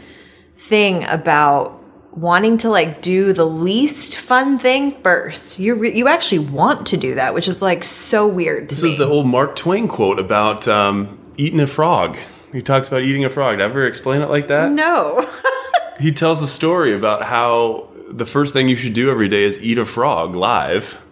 thing 0.56 1.04
about 1.04 1.82
wanting 2.12 2.56
to 2.56 2.70
like 2.70 3.02
do 3.02 3.34
the 3.34 3.44
least 3.44 4.16
fun 4.16 4.58
thing 4.58 4.98
first. 5.02 5.58
You 5.58 5.74
re- 5.74 5.94
you 5.94 6.08
actually 6.08 6.38
want 6.38 6.86
to 6.88 6.96
do 6.96 7.14
that, 7.16 7.34
which 7.34 7.46
is 7.46 7.60
like 7.60 7.84
so 7.84 8.26
weird. 8.26 8.70
this 8.70 8.82
me. 8.82 8.92
is 8.92 8.98
the 8.98 9.06
old 9.06 9.26
Mark 9.26 9.54
Twain 9.54 9.86
quote 9.86 10.18
about 10.18 10.66
um, 10.66 11.18
eating 11.36 11.60
a 11.60 11.66
frog. 11.66 12.16
He 12.52 12.62
talks 12.62 12.88
about 12.88 13.02
eating 13.02 13.24
a 13.24 13.30
frog. 13.30 13.58
Did 13.58 13.64
I 13.64 13.66
ever 13.66 13.86
explain 13.86 14.22
it 14.22 14.30
like 14.30 14.48
that? 14.48 14.72
No. 14.72 15.30
he 16.00 16.10
tells 16.10 16.40
a 16.40 16.48
story 16.48 16.94
about 16.94 17.22
how 17.22 17.90
the 18.08 18.24
first 18.24 18.54
thing 18.54 18.68
you 18.68 18.76
should 18.76 18.94
do 18.94 19.10
every 19.10 19.28
day 19.28 19.42
is 19.42 19.60
eat 19.60 19.76
a 19.76 19.84
frog 19.84 20.34
live 20.34 21.02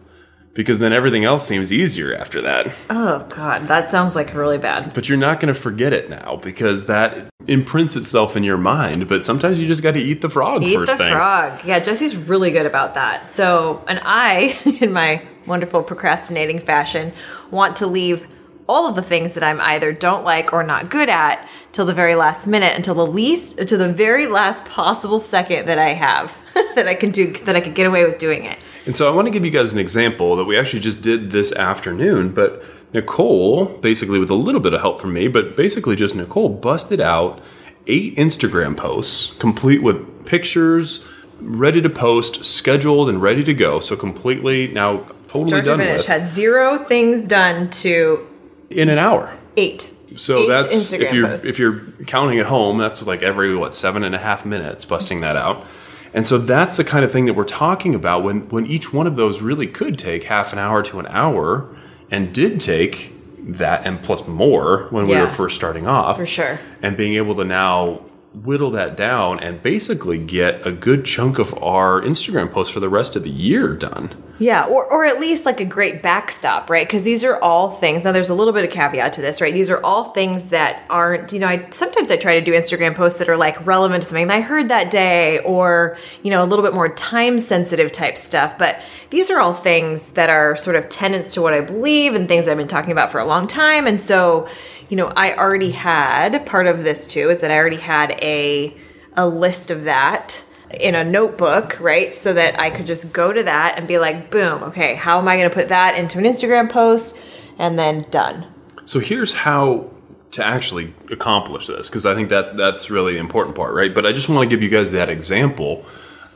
because 0.55 0.79
then 0.79 0.93
everything 0.93 1.25
else 1.25 1.47
seems 1.47 1.73
easier 1.73 2.15
after 2.15 2.41
that. 2.43 2.73
Oh 2.89 3.27
god, 3.29 3.69
that 3.69 3.91
sounds 3.91 4.15
like 4.15 4.35
really 4.35 4.59
bad. 4.59 4.95
But 4.95 5.09
you're 5.09 5.19
not 5.19 5.41
going 5.41 5.53
to 5.53 5.59
forget 5.59 5.93
it 5.93 6.09
now 6.09 6.37
because 6.37 6.87
that 6.87 7.29
imprints 7.47 7.97
itself 7.97 8.37
in 8.37 8.45
your 8.45 8.57
mind. 8.57 9.09
But 9.09 9.25
sometimes 9.25 9.61
you 9.61 9.67
just 9.67 9.83
got 9.83 9.93
to 9.93 10.01
eat 10.01 10.21
the 10.21 10.31
frog 10.31 10.63
eat 10.63 10.75
first 10.75 10.93
the 10.93 10.99
thing. 10.99 11.13
frog. 11.13 11.61
Yeah, 11.65 11.81
Jesse's 11.81 12.17
really 12.17 12.51
good 12.51 12.67
about 12.67 12.95
that. 12.95 13.27
So, 13.27 13.85
and 13.89 14.01
I, 14.05 14.59
in 14.81 14.93
my 14.93 15.23
wonderful 15.47 15.83
procrastinating 15.83 16.61
fashion, 16.61 17.13
want 17.51 17.77
to 17.77 17.87
leave 17.87 18.27
all 18.67 18.89
of 18.89 18.97
the 18.97 19.03
things 19.03 19.35
that 19.35 19.43
I'm 19.43 19.61
either 19.61 19.93
don't 19.93 20.25
like 20.25 20.53
or 20.53 20.63
not 20.63 20.89
good 20.89 21.11
at 21.11 21.47
till 21.75 21.85
the 21.85 21.93
very 21.93 22.15
last 22.15 22.47
minute, 22.47 22.75
until 22.77 22.95
the 22.95 23.05
least, 23.07 23.59
to 23.69 23.77
the 23.77 23.93
very 23.93 24.27
last 24.27 24.65
possible 24.65 25.19
second 25.19 25.67
that 25.67 25.79
I 25.79 25.91
have 25.91 26.33
that 26.77 26.87
I 26.89 26.95
can 26.95 27.11
do, 27.11 27.33
that 27.45 27.57
I 27.57 27.61
can 27.61 27.75
get 27.75 27.85
away 27.87 28.05
with 28.05 28.19
doing 28.19 28.45
it. 28.45 28.57
And 28.87 28.97
so 28.97 29.11
I 29.11 29.15
want 29.15 29.27
to 29.27 29.31
give 29.31 29.45
you 29.45 29.51
guys 29.51 29.73
an 29.73 29.79
example 29.79 30.37
that 30.37 30.45
we 30.45 30.57
actually 30.57 30.81
just 30.81 31.03
did 31.03 31.31
this 31.33 31.53
afternoon, 31.53 32.33
but 32.33 32.63
Nicole, 32.93 33.65
basically 33.67 34.19
with 34.19 34.31
a 34.31 34.35
little 34.35 34.61
bit 34.61 34.73
of 34.73 34.81
help 34.81 35.01
from 35.01 35.13
me, 35.13 35.27
but 35.27 35.57
basically 35.57 35.97
just 35.97 36.15
Nicole 36.15 36.49
busted 36.49 37.01
out 37.01 37.41
eight 37.87 38.15
Instagram 38.17 38.77
posts, 38.77 39.35
complete 39.39 39.83
with 39.83 40.27
pictures, 40.27 41.09
ready 41.41 41.83
to 41.83 41.91
post, 41.91 42.45
scheduled 42.45 43.09
and 43.09 43.21
ready 43.21 43.43
to 43.43 43.53
go. 43.55 43.81
So 43.81 43.97
completely 43.97 44.69
now 44.69 44.99
totally 45.29 45.49
Start 45.49 45.65
done 45.65 45.79
to 45.79 45.85
finish. 45.87 45.99
with. 45.99 46.07
Had 46.07 46.29
zero 46.29 46.79
things 46.79 47.27
done 47.27 47.69
to 47.71 48.27
in 48.71 48.89
an 48.89 48.99
hour. 48.99 49.37
eight. 49.57 49.91
So 50.17 50.47
that's 50.47 50.75
Instagram 50.75 51.01
if 51.01 51.13
you're 51.13 51.27
posts. 51.29 51.45
if 51.45 51.59
you're 51.59 51.81
counting 52.07 52.39
at 52.39 52.47
home, 52.47 52.79
that's 52.79 53.05
like 53.07 53.23
every 53.23 53.57
what 53.57 53.75
seven 53.75 54.05
and 54.05 54.15
a 54.15 54.19
half 54.19 54.45
minutes 54.45 54.85
busting 54.85 55.21
that 55.21 55.37
out. 55.37 55.65
And 56.13 56.27
so 56.27 56.39
that's 56.39 56.77
the 56.77 56.85
kind 56.85 57.05
of 57.05 57.11
thing 57.11 57.27
that 57.27 57.35
we're 57.35 57.45
talking 57.45 57.95
about 57.95 58.23
when 58.23 58.49
when 58.49 58.67
each 58.67 58.93
one 58.93 59.07
of 59.07 59.17
those 59.17 59.41
really 59.41 59.67
could 59.67 59.99
take 59.99 60.25
half 60.25 60.53
an 60.53 60.59
hour 60.59 60.83
to 60.85 61.01
an 61.01 61.07
hour 61.09 61.69
and 62.11 62.33
did 62.33 62.61
take 62.61 63.13
that 63.39 63.87
and 63.87 64.03
plus 64.03 64.27
more 64.27 64.89
when 64.91 65.07
we 65.07 65.17
were 65.17 65.29
first 65.29 65.57
starting 65.57 65.87
off. 65.87 66.17
For 66.17 66.27
sure. 66.27 66.59
And 66.81 66.97
being 66.97 67.15
able 67.15 67.35
to 67.37 67.45
now 67.45 68.01
whittle 68.35 68.71
that 68.73 68.97
down 68.97 69.39
and 69.41 69.63
basically 69.63 70.19
get 70.19 70.67
a 70.67 70.73
good 70.73 71.05
chunk 71.05 71.39
of 71.39 71.55
our 71.63 72.01
Instagram 72.01 72.51
posts 72.51 72.73
for 72.73 72.81
the 72.81 72.89
rest 72.89 73.15
of 73.15 73.23
the 73.23 73.31
year 73.31 73.75
done. 73.75 74.11
Yeah, 74.41 74.65
or, 74.65 74.85
or 74.87 75.05
at 75.05 75.21
least 75.21 75.47
like 75.47 75.61
a 75.61 75.65
great 75.65 76.03
backstop, 76.03 76.69
right? 76.69 76.85
Because 76.85 77.05
these 77.05 77.23
are 77.23 77.41
all 77.41 77.71
things. 77.71 78.05
Now, 78.05 78.11
there's 78.11 78.31
a 78.31 78.35
little 78.35 78.53
bit 78.53 78.65
of 78.65 78.71
caveat 78.71 79.13
to 79.13 79.21
this, 79.21 79.41
right? 79.41 79.55
These 79.55 79.71
are 79.71 79.81
all 79.85 80.05
things 80.05 80.49
that 80.49 80.85
aren't, 80.91 81.33
you 81.33 81.39
know, 81.39 81.47
I 81.47 81.69
sometimes 81.71 82.11
I 82.11 82.17
try 82.17 82.35
to 82.35 82.41
do 82.41 82.53
Instagram 82.53 82.97
posts 82.97 83.21
that 83.21 83.29
are 83.29 83.37
like 83.37 83.65
relevant 83.65 84.03
to 84.03 84.09
something 84.09 84.27
that 84.27 84.35
I 84.35 84.41
heard 84.41 84.71
that 84.71 84.91
day, 84.91 85.39
or 85.41 85.97
you 86.25 86.33
know, 86.33 86.43
a 86.43 86.47
little 86.47 86.65
bit 86.65 86.75
more 86.75 86.89
time 86.89 87.39
sensitive 87.39 87.93
type 87.93 88.19
stuff. 88.19 88.59
But 88.59 88.81
these 89.11 89.31
are 89.31 89.39
all 89.39 89.55
things 89.55 90.09
that 90.11 90.31
are 90.31 90.57
sort 90.57 90.75
of 90.75 90.89
tenants 90.89 91.35
to 91.35 91.43
what 91.43 91.55
I 91.55 91.61
believe 91.61 92.15
and 92.15 92.27
things 92.27 92.49
I've 92.49 92.57
been 92.57 92.67
talking 92.67 92.91
about 92.91 93.13
for 93.13 93.21
a 93.21 93.25
long 93.25 93.47
time. 93.47 93.87
And 93.87 94.01
so, 94.01 94.49
you 94.89 94.97
know, 94.97 95.09
I 95.09 95.37
already 95.37 95.71
had 95.71 96.45
part 96.47 96.67
of 96.67 96.83
this 96.83 97.07
too 97.07 97.31
is 97.31 97.41
that 97.41 97.51
I 97.51 97.57
already 97.57 97.77
had 97.77 98.13
a 98.23 98.75
a 99.17 99.27
list 99.27 99.71
of 99.71 99.85
that 99.85 100.45
in 100.81 100.95
a 100.95 101.05
notebook, 101.05 101.79
right? 101.81 102.13
So 102.13 102.33
that 102.33 102.59
I 102.59 102.71
could 102.71 102.87
just 102.87 103.13
go 103.13 103.33
to 103.33 103.43
that 103.43 103.79
and 103.79 103.87
be 103.87 103.99
like, 103.99 104.31
boom, 104.31 104.63
okay, 104.65 104.95
how 104.95 105.19
am 105.19 105.29
I 105.29 105.37
going 105.37 105.49
to 105.49 105.55
put 105.55 105.69
that 105.69 105.97
into 105.97 106.19
an 106.19 106.25
Instagram 106.25 106.71
post? 106.71 107.19
And 107.59 107.79
then 107.79 108.07
done. 108.11 108.47
So 108.85 108.99
here's 108.99 109.33
how 109.33 109.91
to 110.33 110.45
actually 110.45 110.93
accomplish 111.13 111.69
this 111.69 111.89
because 111.89 112.05
I 112.05 112.15
think 112.15 112.29
that 112.31 112.57
that's 112.57 112.91
really 112.91 113.13
the 113.13 113.21
important 113.21 113.55
part, 113.55 113.73
right? 113.73 113.95
But 113.95 114.05
I 114.05 114.13
just 114.13 114.29
want 114.29 114.49
to 114.49 114.55
give 114.55 114.63
you 114.63 114.69
guys 114.69 114.91
that 114.91 115.09
example, 115.09 115.87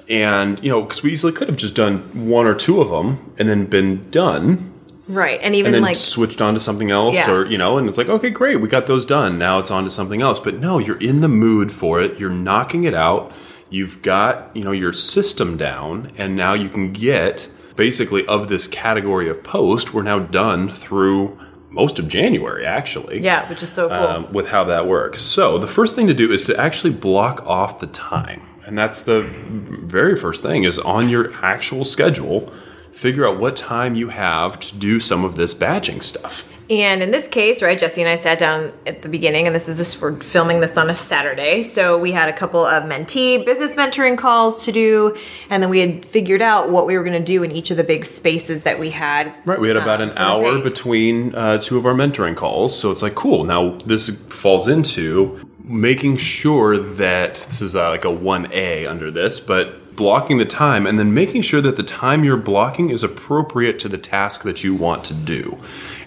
and 0.08 0.62
you 0.62 0.70
know, 0.70 0.82
because 0.82 1.02
we 1.02 1.12
easily 1.12 1.32
could 1.32 1.48
have 1.48 1.56
just 1.56 1.74
done 1.74 2.28
one 2.28 2.46
or 2.46 2.54
two 2.54 2.80
of 2.80 2.90
them 2.90 3.34
and 3.38 3.48
then 3.48 3.66
been 3.66 4.08
done, 4.10 4.67
Right. 5.08 5.40
And 5.42 5.54
even 5.54 5.68
and 5.68 5.74
then 5.76 5.82
like, 5.82 5.96
switched 5.96 6.40
on 6.40 6.54
to 6.54 6.60
something 6.60 6.90
else, 6.90 7.14
Yeah. 7.16 7.30
or 7.30 7.46
you 7.46 7.56
know, 7.58 7.78
and 7.78 7.88
it's 7.88 7.96
like, 7.98 8.08
okay, 8.08 8.30
great, 8.30 8.60
we 8.60 8.68
got 8.68 8.86
those 8.86 9.04
done. 9.04 9.38
Now 9.38 9.58
it's 9.58 9.70
on 9.70 9.84
to 9.84 9.90
something 9.90 10.20
else. 10.22 10.38
But 10.38 10.54
no, 10.60 10.78
you're 10.78 11.00
in 11.00 11.20
the 11.22 11.28
mood 11.28 11.72
for 11.72 12.00
it. 12.00 12.18
You're 12.18 12.30
knocking 12.30 12.84
it 12.84 12.94
out. 12.94 13.32
You've 13.70 14.02
got 14.02 14.54
you 14.54 14.64
know 14.64 14.72
your 14.72 14.92
system 14.92 15.56
down, 15.56 16.10
and 16.16 16.36
now 16.36 16.52
you 16.54 16.68
can 16.68 16.92
get 16.92 17.48
basically 17.76 18.26
of 18.26 18.48
this 18.48 18.66
category 18.68 19.28
of 19.28 19.42
post. 19.42 19.94
We're 19.94 20.02
now 20.02 20.18
done 20.18 20.68
through 20.68 21.38
most 21.70 21.98
of 21.98 22.08
January, 22.08 22.64
actually 22.66 23.20
yeah, 23.20 23.48
which 23.48 23.62
is 23.62 23.70
so 23.70 23.88
cool. 23.88 23.96
um, 23.98 24.32
with 24.32 24.48
how 24.48 24.64
that 24.64 24.86
works. 24.86 25.20
So 25.20 25.58
the 25.58 25.66
first 25.66 25.94
thing 25.94 26.06
to 26.06 26.14
do 26.14 26.32
is 26.32 26.44
to 26.46 26.58
actually 26.58 26.92
block 26.92 27.46
off 27.46 27.78
the 27.78 27.86
time, 27.86 28.40
and 28.66 28.76
that's 28.76 29.02
the 29.02 29.22
very 29.22 30.16
first 30.16 30.42
thing 30.42 30.64
is 30.64 30.78
on 30.78 31.08
your 31.08 31.32
actual 31.42 31.84
schedule. 31.84 32.50
Figure 32.98 33.24
out 33.28 33.38
what 33.38 33.54
time 33.54 33.94
you 33.94 34.08
have 34.08 34.58
to 34.58 34.74
do 34.74 34.98
some 34.98 35.24
of 35.24 35.36
this 35.36 35.54
batching 35.54 36.00
stuff. 36.00 36.52
And 36.68 37.00
in 37.00 37.12
this 37.12 37.28
case, 37.28 37.62
right, 37.62 37.78
Jesse 37.78 38.02
and 38.02 38.10
I 38.10 38.16
sat 38.16 38.40
down 38.40 38.72
at 38.88 39.02
the 39.02 39.08
beginning, 39.08 39.46
and 39.46 39.54
this 39.54 39.68
is 39.68 39.78
just 39.78 40.02
we're 40.02 40.18
filming 40.18 40.58
this 40.58 40.76
on 40.76 40.90
a 40.90 40.94
Saturday. 40.94 41.62
So 41.62 41.96
we 41.96 42.10
had 42.10 42.28
a 42.28 42.32
couple 42.32 42.66
of 42.66 42.82
mentee 42.82 43.46
business 43.46 43.76
mentoring 43.76 44.18
calls 44.18 44.64
to 44.64 44.72
do, 44.72 45.16
and 45.48 45.62
then 45.62 45.70
we 45.70 45.78
had 45.78 46.04
figured 46.06 46.42
out 46.42 46.70
what 46.70 46.88
we 46.88 46.98
were 46.98 47.04
going 47.04 47.16
to 47.16 47.24
do 47.24 47.44
in 47.44 47.52
each 47.52 47.70
of 47.70 47.76
the 47.76 47.84
big 47.84 48.04
spaces 48.04 48.64
that 48.64 48.80
we 48.80 48.90
had. 48.90 49.32
Right, 49.44 49.60
we 49.60 49.68
had 49.68 49.76
about 49.76 50.00
uh, 50.00 50.10
an 50.10 50.18
hour 50.18 50.60
between 50.60 51.36
uh, 51.36 51.58
two 51.58 51.76
of 51.76 51.86
our 51.86 51.94
mentoring 51.94 52.36
calls, 52.36 52.76
so 52.76 52.90
it's 52.90 53.02
like 53.02 53.14
cool. 53.14 53.44
Now 53.44 53.78
this 53.86 54.10
falls 54.24 54.66
into 54.66 55.48
making 55.62 56.16
sure 56.16 56.76
that 56.76 57.34
this 57.34 57.62
is 57.62 57.76
uh, 57.76 57.90
like 57.90 58.04
a 58.04 58.10
one 58.10 58.48
A 58.52 58.88
under 58.88 59.12
this, 59.12 59.38
but 59.38 59.77
blocking 59.98 60.38
the 60.38 60.44
time 60.44 60.86
and 60.86 60.96
then 60.96 61.12
making 61.12 61.42
sure 61.42 61.60
that 61.60 61.74
the 61.74 61.82
time 61.82 62.22
you're 62.22 62.36
blocking 62.36 62.88
is 62.88 63.02
appropriate 63.02 63.80
to 63.80 63.88
the 63.88 63.98
task 63.98 64.44
that 64.44 64.62
you 64.62 64.72
want 64.72 65.04
to 65.04 65.12
do. 65.12 65.58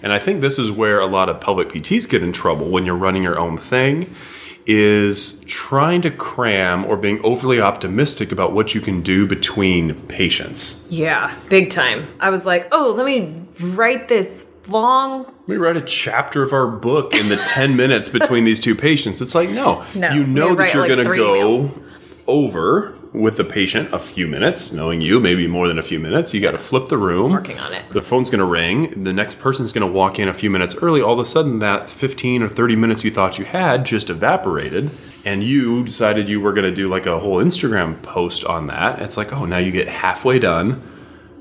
And 0.02 0.14
I 0.14 0.18
think 0.18 0.40
this 0.40 0.58
is 0.58 0.72
where 0.72 0.98
a 0.98 1.06
lot 1.06 1.28
of 1.28 1.42
pelvic 1.42 1.68
PTs 1.68 2.08
get 2.08 2.22
in 2.22 2.32
trouble 2.32 2.70
when 2.70 2.86
you're 2.86 2.96
running 2.96 3.22
your 3.22 3.38
own 3.38 3.58
thing 3.58 4.12
is 4.64 5.44
trying 5.44 6.00
to 6.00 6.10
cram 6.10 6.86
or 6.86 6.96
being 6.96 7.20
overly 7.22 7.60
optimistic 7.60 8.32
about 8.32 8.52
what 8.52 8.74
you 8.74 8.80
can 8.80 9.02
do 9.02 9.26
between 9.26 9.94
patients. 10.06 10.86
Yeah, 10.88 11.36
big 11.50 11.68
time. 11.68 12.08
I 12.18 12.30
was 12.30 12.46
like, 12.46 12.68
oh, 12.72 12.94
let 12.96 13.04
me 13.04 13.44
write 13.60 14.08
this 14.08 14.50
long. 14.68 15.30
We 15.46 15.58
write 15.58 15.76
a 15.76 15.82
chapter 15.82 16.42
of 16.42 16.54
our 16.54 16.66
book 16.66 17.14
in 17.14 17.28
the 17.28 17.36
10 17.36 17.76
minutes 17.82 18.08
between 18.08 18.44
these 18.44 18.60
two 18.60 18.74
patients. 18.74 19.20
It's 19.20 19.34
like, 19.34 19.50
no, 19.50 19.84
No, 19.94 20.10
you 20.12 20.26
know 20.26 20.54
that 20.54 20.72
you're 20.72 20.88
like 20.88 20.96
going 20.96 21.06
to 21.06 21.14
go 21.14 21.74
over 22.26 22.96
with 23.12 23.36
the 23.36 23.44
patient 23.44 23.92
a 23.92 23.98
few 23.98 24.26
minutes, 24.26 24.72
knowing 24.72 25.00
you, 25.00 25.20
maybe 25.20 25.46
more 25.46 25.68
than 25.68 25.78
a 25.78 25.82
few 25.82 25.98
minutes. 25.98 26.32
You 26.32 26.40
got 26.40 26.52
to 26.52 26.58
flip 26.58 26.88
the 26.88 26.96
room. 26.96 27.32
Working 27.32 27.58
on 27.58 27.72
it. 27.72 27.90
The 27.90 28.02
phone's 28.02 28.30
going 28.30 28.38
to 28.38 28.46
ring. 28.46 29.04
The 29.04 29.12
next 29.12 29.38
person's 29.38 29.72
going 29.72 29.86
to 29.86 29.92
walk 29.92 30.18
in 30.18 30.28
a 30.28 30.34
few 30.34 30.48
minutes 30.48 30.74
early. 30.80 31.02
All 31.02 31.12
of 31.12 31.18
a 31.18 31.28
sudden, 31.28 31.58
that 31.58 31.90
15 31.90 32.42
or 32.42 32.48
30 32.48 32.76
minutes 32.76 33.04
you 33.04 33.10
thought 33.10 33.38
you 33.38 33.44
had 33.44 33.84
just 33.84 34.08
evaporated. 34.08 34.90
And 35.24 35.44
you 35.44 35.84
decided 35.84 36.28
you 36.28 36.40
were 36.40 36.52
going 36.52 36.68
to 36.68 36.74
do 36.74 36.88
like 36.88 37.06
a 37.06 37.20
whole 37.20 37.36
Instagram 37.36 38.00
post 38.02 38.44
on 38.44 38.66
that. 38.68 39.00
It's 39.00 39.16
like, 39.16 39.32
oh, 39.32 39.44
now 39.44 39.58
you 39.58 39.70
get 39.70 39.88
halfway 39.88 40.38
done. 40.38 40.82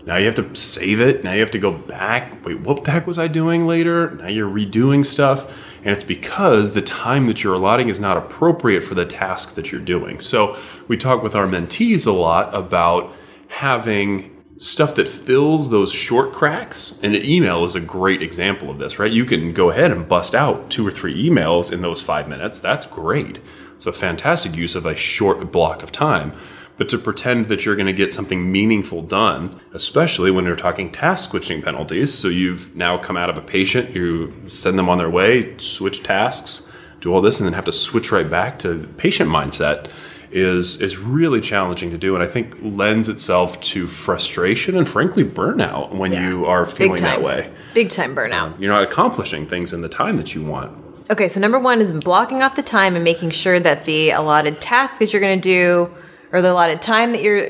Now 0.06 0.18
you 0.18 0.26
have 0.26 0.36
to 0.36 0.56
save 0.56 1.00
it. 1.00 1.24
Now 1.24 1.34
you 1.34 1.42
have 1.42 1.52
to 1.52 1.60
go 1.60 1.72
back. 1.72 2.44
Wait, 2.46 2.60
what 2.60 2.84
the 2.84 2.92
heck 2.92 3.08
was 3.08 3.20
I 3.20 3.28
doing 3.28 3.68
later? 3.68 4.12
Now 4.12 4.28
you're 4.28 4.50
redoing 4.50 5.06
stuff. 5.06 5.68
And 5.84 5.94
it's 5.94 6.04
because 6.04 6.74
the 6.74 6.82
time 6.82 7.26
that 7.26 7.44
you're 7.44 7.56
allotting 7.56 7.90
is 7.90 8.00
not 8.00 8.18
appropriate 8.18 8.82
for 8.82 8.96
the 8.96 9.06
task 9.06 9.56
that 9.56 9.72
you're 9.72 9.82
doing. 9.82 10.20
So 10.20 10.58
we 10.88 10.98
talk 10.98 11.24
with 11.24 11.36
our 11.36 11.48
mentees 11.48 12.06
a 12.06 12.12
lot 12.12 12.54
about 12.54 13.12
having 13.48 14.38
stuff 14.58 14.94
that 14.94 15.08
fills 15.08 15.72
those 15.72 15.92
short 15.92 16.34
cracks. 16.34 17.00
And 17.02 17.16
an 17.16 17.26
email 17.26 17.64
is 17.66 17.76
a 17.76 17.82
great 17.82 18.22
example 18.22 18.70
of 18.70 18.78
this, 18.78 19.00
right? 19.00 19.12
You 19.12 19.26
can 19.26 19.54
go 19.54 19.72
ahead 19.72 19.92
and 19.92 20.08
bust 20.08 20.36
out 20.36 20.70
two 20.70 20.86
or 20.86 20.92
three 20.92 21.28
emails 21.28 21.74
in 21.74 21.82
those 21.82 22.02
five 22.02 22.28
minutes. 22.28 22.60
That's 22.60 22.86
great. 22.86 23.40
It's 23.76 23.88
a 23.88 23.92
fantastic 23.92 24.56
use 24.56 24.76
of 24.76 24.86
a 24.86 24.96
short 24.96 25.52
block 25.52 25.82
of 25.82 25.92
time. 25.92 26.34
But 26.82 26.90
to 26.90 26.98
pretend 26.98 27.46
that 27.46 27.64
you're 27.64 27.76
going 27.76 27.86
to 27.86 27.94
get 27.94 28.12
something 28.12 28.52
meaningful 28.52 29.04
done, 29.04 29.60
especially 29.72 30.32
when 30.32 30.46
you're 30.46 30.56
talking 30.56 30.92
task 30.92 31.30
switching 31.30 31.62
penalties, 31.62 32.12
so 32.12 32.28
you've 32.28 32.76
now 32.76 32.98
come 32.98 33.16
out 33.16 33.30
of 33.30 33.38
a 33.38 33.42
patient, 33.42 33.96
you 33.96 34.34
send 34.48 34.80
them 34.80 34.90
on 34.90 34.98
their 34.98 35.08
way, 35.08 35.56
switch 35.60 36.02
tasks, 36.02 36.72
do 37.00 37.14
all 37.14 37.22
this, 37.22 37.40
and 37.40 37.46
then 37.46 37.54
have 37.54 37.66
to 37.66 37.72
switch 37.72 38.12
right 38.12 38.28
back 38.28 38.58
to 38.58 38.90
patient 38.98 39.30
mindset. 39.30 39.92
is 40.32 40.82
is 40.82 40.98
really 40.98 41.40
challenging 41.40 41.92
to 41.92 42.00
do 42.00 42.16
and 42.16 42.24
I 42.24 42.28
think 42.28 42.56
lends 42.64 43.08
itself 43.10 43.62
to 43.74 43.86
frustration 43.86 44.76
and 44.76 44.90
frankly 44.90 45.24
burnout 45.24 45.94
when 45.94 46.12
Yeah. 46.14 46.28
you 46.30 46.46
are 46.48 46.66
feeling 46.66 47.00
that 47.04 47.22
way. 47.22 47.52
Big 47.76 47.92
time 47.92 48.16
burnout. 48.16 48.54
Um, 48.54 48.56
you're 48.58 48.74
not 48.74 48.82
accomplishing 48.82 49.46
things 49.46 49.72
in 49.72 49.82
the 49.82 49.90
time 49.90 50.16
that 50.16 50.34
you 50.34 50.42
want. 50.42 50.72
Okay, 51.12 51.28
so 51.28 51.40
number 51.40 51.60
one 51.60 51.80
is 51.80 51.92
blocking 51.92 52.42
off 52.42 52.56
the 52.56 52.64
time 52.64 52.96
and 52.96 53.04
making 53.04 53.30
sure 53.30 53.60
that 53.60 53.84
the 53.86 54.10
allotted 54.10 54.60
task 54.62 54.98
that 54.98 55.12
you're 55.14 55.22
going 55.22 55.40
to 55.40 55.50
do, 55.58 55.92
or 56.32 56.42
the 56.42 56.52
allotted 56.52 56.82
time 56.82 57.12
that 57.12 57.24
you're 57.24 57.50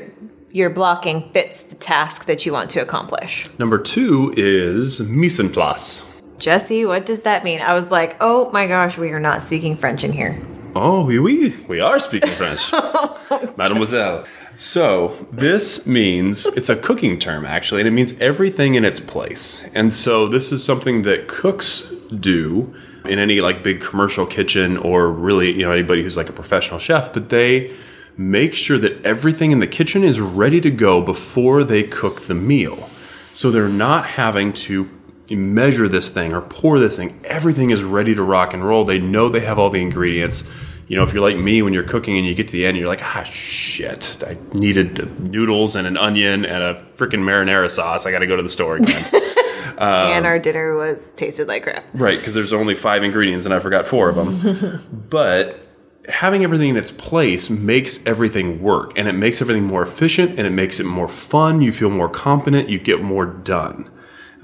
you're 0.50 0.70
blocking, 0.70 1.30
fits 1.32 1.62
the 1.62 1.74
task 1.74 2.26
that 2.26 2.44
you 2.44 2.52
want 2.52 2.68
to 2.70 2.80
accomplish. 2.80 3.48
Number 3.58 3.78
two 3.78 4.34
is 4.36 5.00
mise 5.08 5.40
en 5.40 5.50
place. 5.50 6.06
Jesse, 6.38 6.84
what 6.84 7.06
does 7.06 7.22
that 7.22 7.42
mean? 7.42 7.62
I 7.62 7.72
was 7.72 7.90
like, 7.90 8.16
oh 8.20 8.50
my 8.50 8.66
gosh, 8.66 8.98
we 8.98 9.10
are 9.12 9.20
not 9.20 9.42
speaking 9.42 9.76
French 9.76 10.04
in 10.04 10.12
here. 10.12 10.38
Oh, 10.74 11.04
oui, 11.04 11.18
oui, 11.18 11.54
we 11.68 11.80
are 11.80 11.98
speaking 11.98 12.30
French, 12.30 12.60
oh 12.72 13.54
mademoiselle. 13.56 14.24
So 14.56 15.26
this 15.30 15.86
means 15.86 16.46
it's 16.48 16.68
a 16.68 16.76
cooking 16.76 17.18
term 17.18 17.44
actually, 17.44 17.80
and 17.80 17.88
it 17.88 17.92
means 17.92 18.18
everything 18.20 18.74
in 18.74 18.84
its 18.84 19.00
place. 19.00 19.68
And 19.74 19.94
so 19.94 20.28
this 20.28 20.52
is 20.52 20.64
something 20.64 21.02
that 21.02 21.28
cooks 21.28 21.82
do 22.18 22.74
in 23.04 23.18
any 23.18 23.40
like 23.40 23.62
big 23.62 23.80
commercial 23.80 24.26
kitchen 24.26 24.76
or 24.76 25.10
really 25.10 25.50
you 25.52 25.64
know 25.64 25.72
anybody 25.72 26.02
who's 26.02 26.16
like 26.16 26.28
a 26.28 26.32
professional 26.32 26.78
chef, 26.78 27.12
but 27.12 27.28
they 27.28 27.74
make 28.16 28.54
sure 28.54 28.78
that 28.78 29.04
everything 29.04 29.50
in 29.50 29.60
the 29.60 29.66
kitchen 29.66 30.04
is 30.04 30.20
ready 30.20 30.60
to 30.60 30.70
go 30.70 31.00
before 31.00 31.64
they 31.64 31.82
cook 31.82 32.22
the 32.22 32.34
meal. 32.34 32.88
So 33.32 33.50
they're 33.50 33.68
not 33.68 34.04
having 34.04 34.52
to 34.52 34.88
measure 35.30 35.88
this 35.88 36.10
thing 36.10 36.32
or 36.32 36.40
pour 36.40 36.78
this 36.78 36.96
thing. 36.96 37.18
Everything 37.24 37.70
is 37.70 37.82
ready 37.82 38.14
to 38.14 38.22
rock 38.22 38.52
and 38.52 38.64
roll. 38.64 38.84
They 38.84 38.98
know 38.98 39.28
they 39.28 39.40
have 39.40 39.58
all 39.58 39.70
the 39.70 39.80
ingredients. 39.80 40.44
You 40.88 40.96
know, 40.96 41.04
if 41.04 41.14
you're 41.14 41.22
like 41.22 41.38
me 41.38 41.62
when 41.62 41.72
you're 41.72 41.84
cooking 41.84 42.18
and 42.18 42.26
you 42.26 42.34
get 42.34 42.48
to 42.48 42.52
the 42.52 42.66
end, 42.66 42.76
you're 42.76 42.88
like, 42.88 43.02
ah, 43.02 43.22
shit, 43.24 44.22
I 44.26 44.36
needed 44.52 45.30
noodles 45.30 45.74
and 45.74 45.86
an 45.86 45.96
onion 45.96 46.44
and 46.44 46.62
a 46.62 46.84
freaking 46.96 47.20
marinara 47.20 47.70
sauce. 47.70 48.04
I 48.04 48.10
got 48.10 48.18
to 48.18 48.26
go 48.26 48.36
to 48.36 48.42
the 48.42 48.48
store 48.48 48.76
again. 48.76 49.04
and 49.78 50.26
our 50.26 50.38
dinner 50.38 50.74
was 50.74 51.14
tasted 51.14 51.48
like 51.48 51.62
crap. 51.62 51.84
right, 51.94 52.18
because 52.18 52.34
there's 52.34 52.52
only 52.52 52.74
five 52.74 53.02
ingredients 53.02 53.46
and 53.46 53.54
I 53.54 53.58
forgot 53.58 53.86
four 53.86 54.10
of 54.10 54.16
them. 54.16 54.80
but 55.08 55.60
having 56.08 56.42
everything 56.44 56.70
in 56.70 56.76
its 56.76 56.90
place 56.90 57.48
makes 57.48 58.04
everything 58.06 58.62
work 58.62 58.92
and 58.96 59.08
it 59.08 59.12
makes 59.12 59.40
everything 59.40 59.64
more 59.64 59.82
efficient 59.82 60.30
and 60.30 60.46
it 60.46 60.50
makes 60.50 60.80
it 60.80 60.86
more 60.86 61.08
fun. 61.08 61.60
You 61.60 61.72
feel 61.72 61.90
more 61.90 62.08
competent, 62.08 62.68
you 62.68 62.78
get 62.78 63.02
more 63.02 63.26
done. 63.26 63.88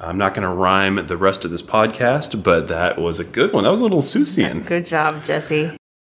I'm 0.00 0.16
not 0.16 0.34
going 0.34 0.48
to 0.48 0.54
rhyme 0.54 1.04
the 1.06 1.16
rest 1.16 1.44
of 1.44 1.50
this 1.50 1.62
podcast, 1.62 2.42
but 2.44 2.68
that 2.68 2.98
was 2.98 3.18
a 3.18 3.24
good 3.24 3.52
one. 3.52 3.64
That 3.64 3.70
was 3.70 3.80
a 3.80 3.82
little 3.82 4.00
Seussian. 4.00 4.64
Good 4.64 4.86
job, 4.86 5.24
Jesse. 5.24 5.76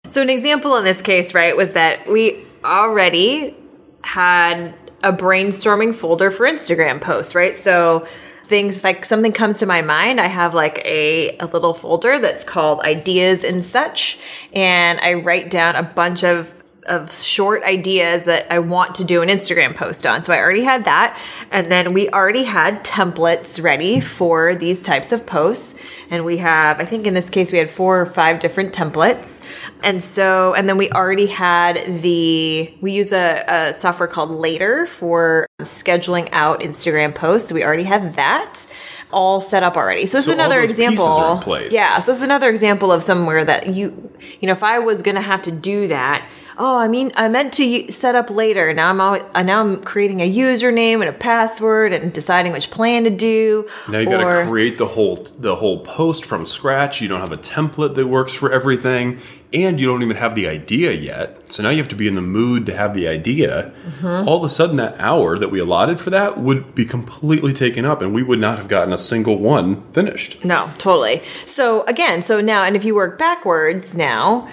So, 0.10 0.22
an 0.22 0.30
example 0.30 0.76
in 0.76 0.84
this 0.84 1.02
case, 1.02 1.34
right, 1.34 1.56
was 1.56 1.72
that 1.72 2.10
we 2.10 2.44
already 2.66 3.56
had 4.04 4.74
a 5.02 5.14
brainstorming 5.14 5.96
folder 5.96 6.30
for 6.30 6.46
Instagram 6.46 7.00
posts, 7.00 7.36
right? 7.36 7.56
So, 7.56 8.06
things 8.50 8.84
like 8.84 9.06
something 9.06 9.32
comes 9.32 9.60
to 9.60 9.66
my 9.66 9.82
mind, 9.82 10.20
I 10.20 10.28
have 10.28 10.54
like 10.54 10.80
a, 10.84 11.38
a 11.38 11.46
little 11.46 11.74
folder 11.74 12.20
that's 12.20 12.44
called 12.44 12.82
ideas 12.82 13.44
and 13.44 13.64
such. 13.64 14.20
And 14.52 15.00
I 15.00 15.14
write 15.14 15.50
down 15.50 15.76
a 15.76 15.84
bunch 15.84 16.24
of 16.24 16.54
of 16.86 17.14
short 17.14 17.62
ideas 17.64 18.26
that 18.26 18.52
I 18.52 18.58
want 18.58 18.96
to 18.96 19.04
do 19.04 19.22
an 19.22 19.30
Instagram 19.30 19.76
post 19.76 20.08
on. 20.08 20.24
So 20.24 20.34
I 20.34 20.40
already 20.40 20.64
had 20.64 20.86
that. 20.86 21.20
And 21.52 21.72
then 21.72 21.94
we 21.94 22.10
already 22.10 22.44
had 22.44 22.84
templates 22.84 23.62
ready 23.64 24.00
for 24.00 24.56
these 24.56 24.82
types 24.82 25.12
of 25.12 25.28
posts. 25.28 25.80
And 26.10 26.26
we 26.26 26.38
have, 26.38 26.80
I 26.80 26.86
think 26.86 27.06
in 27.06 27.14
this 27.14 27.30
case, 27.30 27.52
we 27.52 27.60
had 27.60 27.70
four 27.70 28.02
or 28.02 28.08
five 28.08 28.40
different 28.40 28.74
templates. 28.74 29.40
And 29.84 30.04
so, 30.04 30.54
and 30.56 30.68
then 30.68 30.78
we 30.78 30.90
already 30.92 31.28
had 31.28 32.02
the, 32.02 32.74
we 32.82 32.92
use 32.92 33.14
a, 33.14 33.44
a 33.48 33.74
software 33.74 34.08
called 34.08 34.30
Later 34.30 34.86
for 34.86 35.48
scheduling 35.62 36.28
out 36.32 36.60
Instagram 36.60 37.16
posts. 37.16 37.50
So 37.50 37.56
we 37.56 37.64
already 37.64 37.84
had 37.84 38.14
that 38.14 38.66
all 39.12 39.42
set 39.42 39.64
up 39.64 39.78
already. 39.78 40.06
So 40.06 40.18
this 40.18 40.26
So 40.26 40.32
is 40.32 40.36
another 40.36 40.62
example. 40.62 41.06
are 41.06 41.38
in 41.38 41.42
place. 41.42 41.72
Yeah. 41.72 42.00
So 42.00 42.12
this 42.12 42.18
is 42.18 42.24
another 42.24 42.50
example 42.50 42.92
of 42.92 43.02
somewhere 43.04 43.46
that 43.46 43.74
you, 43.74 44.12
you 44.42 44.48
know, 44.48 44.54
if 44.54 44.64
I 44.64 44.80
was 44.80 45.02
going 45.02 45.16
to 45.16 45.22
have 45.22 45.42
to 45.44 45.52
do 45.52 45.88
that, 45.88 46.28
oh, 46.60 46.78
I 46.78 46.90
mean, 46.90 47.14
I 47.16 47.30
meant 47.30 47.54
to 47.54 47.90
set 47.92 48.16
up 48.16 48.30
Later. 48.30 48.74
Now 48.74 48.90
I'm 48.90 49.00
always, 49.00 49.24
uh, 49.34 49.44
now 49.44 49.62
I'm 49.62 49.82
creating 49.82 50.22
a 50.22 50.30
username 50.30 50.96
and 50.96 51.06
a 51.06 51.14
password 51.14 51.94
and 51.94 52.12
deciding 52.14 52.52
which 52.52 52.70
plan 52.70 53.06
to 53.06 53.10
do. 53.10 53.68
Now 53.88 54.00
you 54.00 54.06
got 54.10 54.18
to 54.18 54.46
create 54.46 54.78
the 54.78 54.86
whole 54.88 55.16
the 55.16 55.56
whole 55.56 55.80
post 55.80 56.26
from 56.26 56.46
scratch. 56.46 57.02
You 57.02 57.08
don't 57.08 57.22
have 57.22 57.32
a 57.32 57.38
template 57.38 57.96
that 57.96 58.08
works 58.08 58.34
for 58.34 58.52
everything, 58.52 59.20
and 59.52 59.80
you 59.80 59.88
don't 59.88 60.04
even 60.04 60.18
have 60.18 60.36
the 60.36 60.48
idea 60.48 60.92
yet. 60.92 61.52
So 61.52 61.64
now 61.64 61.70
you 61.70 61.78
have 61.78 61.88
to 61.88 61.96
be 61.96 62.08
in 62.08 62.14
the 62.14 62.22
mood 62.22 62.68
to 62.68 62.78
have 62.78 62.94
the 62.94 63.08
idea. 63.08 63.74
Mm-hmm. 63.88 64.28
All 64.28 64.38
of 64.38 64.44
a 64.44 64.50
sudden, 64.50 64.76
that 64.76 64.96
hour 65.00 65.40
that 65.40 65.50
we 65.50 65.60
allotted 65.60 66.00
for 66.00 66.12
that 66.12 66.40
would 66.40 66.76
be 66.76 66.86
completely 66.86 67.52
taken 67.52 67.86
up, 67.86 68.02
and 68.02 68.14
we 68.14 68.22
would 68.22 68.40
not 68.40 68.60
have 68.60 68.68
gotten 68.68 68.94
a 68.94 68.98
single 68.98 69.38
one 69.38 69.82
finished. 69.92 70.46
No, 70.46 70.70
totally. 70.78 71.24
So 71.46 71.84
again, 71.86 72.22
so 72.22 72.42
now, 72.42 72.64
and 72.64 72.76
if 72.76 72.86
you 72.86 72.94
work 72.94 73.18
backwards 73.18 73.96
now, 73.96 74.48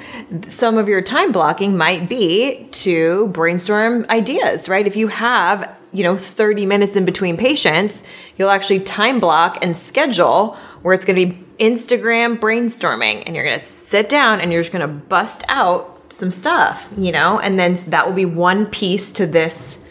some 0.49 0.79
of 0.79 0.89
your 0.89 1.03
time 1.03 1.31
blocking 1.31 1.77
might 1.77 2.09
be 2.09 2.67
to 2.73 3.29
brainstorm 3.29 4.07
ideas, 4.09 4.69
right? 4.69 4.87
If 4.87 4.97
you 4.97 5.09
have, 5.09 5.76
you 5.93 6.03
know, 6.03 6.17
30 6.17 6.67
minutes 6.67 6.97
in 6.97 7.05
between 7.05 7.37
patients, 7.37 8.03
you'll 8.37 8.51
actually 8.51 8.81
time 8.81 9.21
block 9.21 9.59
and 9.63 9.77
schedule 9.77 10.57
where 10.83 10.95
it's 10.95 11.05
going 11.05 11.17
to 11.17 11.35
be 11.35 11.45
Instagram 11.59 12.39
brainstorming 12.39 13.23
and 13.27 13.35
you're 13.35 13.45
going 13.45 13.59
to 13.59 13.65
sit 13.65 14.09
down 14.09 14.41
and 14.41 14.53
you're 14.53 14.61
just 14.63 14.73
going 14.73 14.87
to 14.87 14.95
bust 14.95 15.45
out 15.49 16.13
some 16.13 16.31
stuff, 16.31 16.89
you 16.97 17.11
know, 17.11 17.39
and 17.41 17.59
then 17.59 17.75
that 17.89 18.07
will 18.07 18.15
be 18.15 18.25
one 18.25 18.67
piece 18.67 19.13
to 19.15 19.27
this 19.27 19.83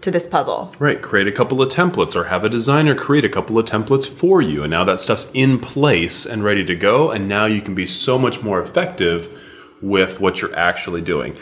to 0.00 0.12
this 0.12 0.28
puzzle. 0.28 0.72
Right, 0.78 1.02
create 1.02 1.26
a 1.26 1.32
couple 1.32 1.60
of 1.60 1.70
templates 1.70 2.14
or 2.14 2.24
have 2.24 2.44
a 2.44 2.48
designer 2.48 2.94
create 2.94 3.24
a 3.24 3.28
couple 3.28 3.58
of 3.58 3.66
templates 3.66 4.08
for 4.08 4.40
you. 4.40 4.62
And 4.62 4.70
now 4.70 4.84
that 4.84 5.00
stuff's 5.00 5.28
in 5.34 5.58
place 5.58 6.24
and 6.24 6.44
ready 6.44 6.64
to 6.66 6.76
go. 6.76 7.10
And 7.10 7.28
now 7.28 7.46
you 7.46 7.60
can 7.60 7.74
be 7.74 7.84
so 7.84 8.16
much 8.16 8.40
more 8.40 8.62
effective 8.62 9.36
with 9.82 10.20
what 10.20 10.40
you're 10.40 10.54
actually 10.54 11.02
doing. 11.02 11.36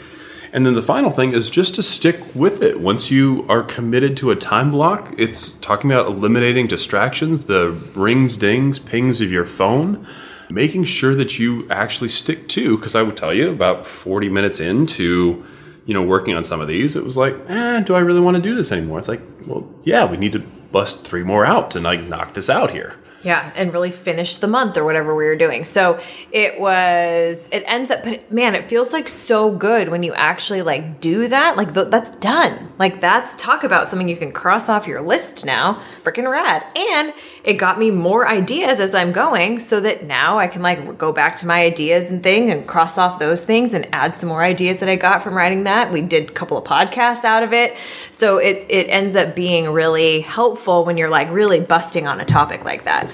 And 0.53 0.65
then 0.65 0.75
the 0.75 0.81
final 0.81 1.09
thing 1.09 1.33
is 1.33 1.49
just 1.49 1.75
to 1.75 1.83
stick 1.83 2.19
with 2.35 2.61
it. 2.61 2.79
Once 2.79 3.11
you 3.11 3.45
are 3.49 3.63
committed 3.63 4.17
to 4.17 4.31
a 4.31 4.35
time 4.35 4.71
block, 4.71 5.13
it's 5.17 5.53
talking 5.53 5.91
about 5.91 6.07
eliminating 6.07 6.67
distractions, 6.67 7.45
the 7.45 7.71
rings, 7.95 8.37
dings, 8.37 8.79
pings 8.79 9.21
of 9.21 9.31
your 9.31 9.45
phone, 9.45 10.07
making 10.49 10.85
sure 10.85 11.15
that 11.15 11.37
you 11.37 11.67
actually 11.69 12.09
stick 12.09 12.47
to. 12.49 12.77
Because 12.77 12.95
I 12.95 13.01
would 13.01 13.17
tell 13.17 13.33
you, 13.33 13.49
about 13.49 13.85
40 13.85 14.29
minutes 14.29 14.59
into 14.59 15.45
you 15.87 15.93
know, 15.93 16.03
working 16.03 16.35
on 16.35 16.43
some 16.43 16.59
of 16.59 16.67
these, 16.67 16.97
it 16.97 17.03
was 17.03 17.15
like, 17.15 17.33
eh, 17.47 17.79
do 17.79 17.95
I 17.95 17.99
really 17.99 18.19
want 18.19 18.35
to 18.35 18.43
do 18.43 18.53
this 18.55 18.73
anymore? 18.73 18.99
It's 18.99 19.07
like, 19.07 19.21
well, 19.45 19.67
yeah, 19.83 20.03
we 20.03 20.17
need 20.17 20.33
to 20.33 20.39
bust 20.39 21.05
three 21.05 21.23
more 21.23 21.45
out 21.45 21.75
and 21.75 21.85
like 21.85 22.01
knock 22.03 22.33
this 22.33 22.49
out 22.49 22.71
here. 22.71 22.97
Yeah, 23.23 23.51
and 23.55 23.73
really 23.73 23.91
finish 23.91 24.37
the 24.37 24.47
month 24.47 24.77
or 24.77 24.85
whatever 24.85 25.15
we 25.15 25.25
were 25.25 25.35
doing. 25.35 25.63
So 25.63 25.99
it 26.31 26.59
was, 26.59 27.49
it 27.51 27.63
ends 27.65 27.89
up, 27.89 28.03
but 28.03 28.31
man, 28.31 28.53
it 28.55 28.69
feels 28.69 28.93
like 28.93 29.09
so 29.09 29.51
good 29.51 29.89
when 29.89 30.03
you 30.03 30.13
actually 30.13 30.61
like 30.61 30.99
do 31.01 31.27
that. 31.27 31.57
Like 31.57 31.73
th- 31.73 31.87
that's 31.89 32.11
done. 32.11 32.71
Like 32.77 33.01
that's 33.01 33.35
talk 33.35 33.63
about 33.63 33.87
something 33.87 34.07
you 34.07 34.17
can 34.17 34.31
cross 34.31 34.69
off 34.69 34.87
your 34.87 35.01
list 35.01 35.45
now. 35.45 35.81
Freaking 36.03 36.29
rad. 36.29 36.63
And 36.75 37.13
it 37.47 37.53
got 37.53 37.79
me 37.79 37.91
more 37.91 38.27
ideas 38.27 38.81
as 38.81 38.93
I'm 38.93 39.13
going 39.13 39.59
so 39.59 39.79
that 39.79 40.03
now 40.03 40.37
I 40.37 40.47
can 40.47 40.61
like 40.61 40.97
go 40.97 41.13
back 41.13 41.37
to 41.37 41.47
my 41.47 41.63
ideas 41.63 42.09
and 42.09 42.21
thing 42.21 42.51
and 42.51 42.67
cross 42.67 42.97
off 42.97 43.19
those 43.19 43.41
things 43.41 43.73
and 43.73 43.87
add 43.93 44.17
some 44.17 44.27
more 44.27 44.43
ideas 44.43 44.81
that 44.81 44.89
I 44.89 44.97
got 44.97 45.23
from 45.23 45.33
writing 45.33 45.63
that. 45.63 45.89
We 45.89 46.01
did 46.01 46.29
a 46.29 46.33
couple 46.33 46.57
of 46.57 46.65
podcasts 46.65 47.23
out 47.23 47.43
of 47.43 47.53
it. 47.53 47.77
So 48.11 48.37
it, 48.37 48.65
it 48.67 48.89
ends 48.89 49.15
up 49.15 49.33
being 49.33 49.69
really 49.69 50.19
helpful 50.19 50.83
when 50.83 50.97
you're 50.97 51.09
like 51.09 51.31
really 51.31 51.61
busting 51.61 52.05
on 52.05 52.19
a 52.19 52.25
topic 52.25 52.65
like 52.65 52.83
that. 52.83 53.09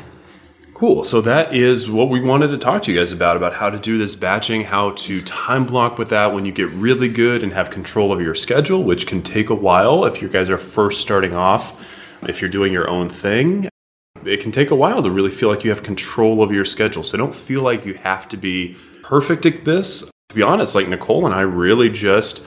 Cool. 0.74 1.04
So 1.04 1.22
that 1.22 1.54
is 1.54 1.88
what 1.88 2.10
we 2.10 2.20
wanted 2.20 2.48
to 2.48 2.58
talk 2.58 2.82
to 2.84 2.92
you 2.92 2.98
guys 2.98 3.14
about 3.14 3.38
about 3.38 3.54
how 3.54 3.70
to 3.70 3.78
do 3.78 4.00
this 4.00 4.16
batching, 4.16 4.64
how 4.64 4.94
to 4.94 5.22
time 5.22 5.68
block 5.68 6.00
with 6.00 6.10
that 6.10 6.34
when 6.34 6.44
you 6.44 6.52
get 6.52 6.70
really 6.70 7.08
good 7.08 7.44
and 7.44 7.54
have 7.54 7.70
control 7.70 8.12
of 8.12 8.20
your 8.20 8.34
schedule, 8.34 8.84
which 8.84 9.06
can 9.06 9.22
take 9.22 9.52
a 9.52 9.56
while 9.56 10.06
if 10.06 10.24
you 10.24 10.28
guys 10.28 10.50
are 10.50 10.58
first 10.58 11.02
starting 11.02 11.36
off. 11.36 11.80
If 12.28 12.42
you're 12.42 12.50
doing 12.50 12.74
your 12.74 12.90
own 12.90 13.10
thing, 13.10 13.70
it 14.26 14.42
can 14.42 14.52
take 14.52 14.72
a 14.72 14.76
while 14.76 15.02
to 15.02 15.12
really 15.12 15.32
feel 15.32 15.50
like 15.50 15.64
you 15.64 15.70
have 15.70 15.84
control 15.84 16.42
of 16.44 16.52
your 16.52 16.66
schedule. 16.66 17.04
So 17.04 17.18
don't 17.18 17.36
feel 17.36 17.62
like 17.62 17.86
you 17.86 17.96
have 17.96 18.28
to 18.30 18.38
be 18.38 18.76
perfect 19.04 19.46
at 19.46 19.66
this. 19.66 20.10
To 20.30 20.36
be 20.36 20.42
honest, 20.42 20.76
like 20.76 20.88
Nicole 20.88 21.26
and 21.26 21.36
I 21.36 21.42
really 21.42 21.90
just 21.90 22.44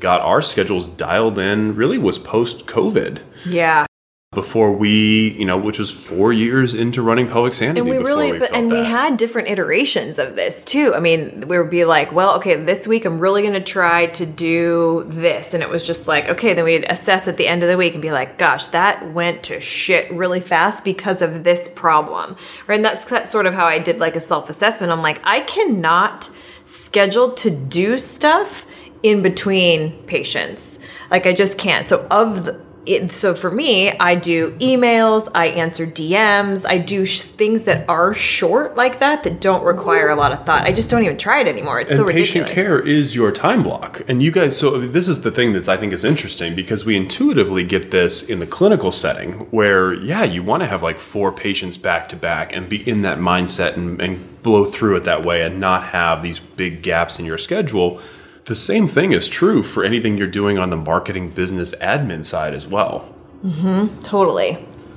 got 0.00 0.20
our 0.20 0.42
schedules 0.42 0.86
dialed 0.86 1.38
in, 1.38 1.74
really 1.74 1.98
was 1.98 2.18
post 2.18 2.66
COVID 2.66 3.20
Yeah. 3.46 3.86
Before 4.34 4.72
we, 4.72 5.30
you 5.30 5.44
know, 5.44 5.56
which 5.56 5.78
was 5.78 5.90
four 5.90 6.32
years 6.32 6.74
into 6.74 7.02
running 7.02 7.28
Pelvic 7.28 7.54
Sanity. 7.54 7.80
And 7.80 7.88
we 7.88 7.96
really, 7.96 8.32
we 8.32 8.38
but, 8.38 8.54
and 8.54 8.70
we 8.70 8.84
had 8.84 9.16
different 9.16 9.48
iterations 9.48 10.18
of 10.18 10.36
this 10.36 10.64
too. 10.64 10.92
I 10.94 11.00
mean, 11.00 11.44
we 11.48 11.58
would 11.58 11.70
be 11.70 11.84
like, 11.84 12.12
well, 12.12 12.36
okay, 12.36 12.56
this 12.56 12.86
week 12.86 13.04
I'm 13.04 13.18
really 13.18 13.42
going 13.42 13.54
to 13.54 13.60
try 13.60 14.06
to 14.06 14.26
do 14.26 15.04
this. 15.08 15.54
And 15.54 15.62
it 15.62 15.68
was 15.68 15.86
just 15.86 16.08
like, 16.08 16.28
okay, 16.28 16.54
then 16.54 16.64
we'd 16.64 16.84
assess 16.90 17.28
at 17.28 17.36
the 17.36 17.46
end 17.46 17.62
of 17.62 17.68
the 17.68 17.76
week 17.76 17.94
and 17.94 18.02
be 18.02 18.12
like, 18.12 18.38
gosh, 18.38 18.66
that 18.68 19.12
went 19.12 19.42
to 19.44 19.60
shit 19.60 20.10
really 20.12 20.40
fast 20.40 20.84
because 20.84 21.22
of 21.22 21.44
this 21.44 21.68
problem. 21.68 22.36
Right. 22.66 22.76
And 22.76 22.84
that's 22.84 23.04
ki- 23.04 23.26
sort 23.26 23.46
of 23.46 23.54
how 23.54 23.66
I 23.66 23.78
did 23.78 24.00
like 24.00 24.16
a 24.16 24.20
self 24.20 24.48
assessment. 24.48 24.92
I'm 24.92 25.02
like, 25.02 25.20
I 25.24 25.40
cannot 25.40 26.30
schedule 26.64 27.32
to 27.32 27.50
do 27.50 27.98
stuff 27.98 28.66
in 29.02 29.22
between 29.22 29.92
patients. 30.04 30.80
Like 31.10 31.26
I 31.26 31.32
just 31.32 31.58
can't. 31.58 31.84
So 31.84 32.06
of 32.10 32.46
the 32.46 32.60
it, 32.86 33.12
so 33.12 33.34
for 33.34 33.50
me, 33.50 33.90
I 33.98 34.14
do 34.14 34.52
emails, 34.58 35.28
I 35.34 35.46
answer 35.46 35.86
DMs, 35.86 36.66
I 36.68 36.78
do 36.78 37.04
sh- 37.06 37.22
things 37.22 37.64
that 37.64 37.88
are 37.88 38.14
short 38.14 38.76
like 38.76 39.00
that 39.00 39.24
that 39.24 39.40
don't 39.40 39.64
require 39.64 40.08
a 40.08 40.16
lot 40.16 40.32
of 40.32 40.44
thought. 40.44 40.62
I 40.62 40.72
just 40.72 40.90
don't 40.90 41.02
even 41.04 41.16
try 41.16 41.40
it 41.40 41.46
anymore. 41.46 41.80
It's 41.80 41.90
and 41.90 41.98
so 41.98 42.06
patient 42.06 42.48
care 42.48 42.80
is 42.80 43.14
your 43.14 43.32
time 43.32 43.62
block 43.62 44.02
and 44.08 44.22
you 44.22 44.30
guys 44.30 44.56
so 44.56 44.78
this 44.78 45.08
is 45.08 45.22
the 45.22 45.30
thing 45.30 45.52
that 45.52 45.68
i 45.68 45.76
think 45.76 45.92
is 45.92 46.04
interesting 46.04 46.54
because 46.54 46.84
we 46.84 46.96
intuitively 46.96 47.64
get 47.64 47.90
this 47.90 48.22
in 48.22 48.38
the 48.38 48.46
clinical 48.46 48.92
setting 48.92 49.32
where 49.50 49.92
yeah 49.92 50.22
you 50.22 50.42
want 50.42 50.62
to 50.62 50.66
have 50.66 50.82
like 50.82 50.98
four 50.98 51.32
patients 51.32 51.76
back 51.76 52.08
to 52.08 52.16
back 52.16 52.54
and 52.54 52.68
be 52.68 52.88
in 52.88 53.02
that 53.02 53.18
mindset 53.18 53.76
and, 53.76 54.00
and 54.00 54.42
blow 54.42 54.64
through 54.64 54.96
it 54.96 55.02
that 55.04 55.24
way 55.24 55.42
and 55.42 55.58
not 55.58 55.84
have 55.84 56.22
these 56.22 56.38
big 56.38 56.82
gaps 56.82 57.18
in 57.18 57.24
your 57.24 57.38
schedule 57.38 58.00
the 58.46 58.54
same 58.54 58.86
thing 58.88 59.12
is 59.12 59.26
true 59.28 59.62
for 59.62 59.84
anything 59.84 60.18
you're 60.18 60.26
doing 60.26 60.58
on 60.58 60.70
the 60.70 60.76
marketing 60.76 61.30
business 61.30 61.74
admin 61.80 62.24
side 62.24 62.54
as 62.54 62.66
well 62.66 63.10
Mm-hmm, 63.44 64.00
Totally. 64.00 64.56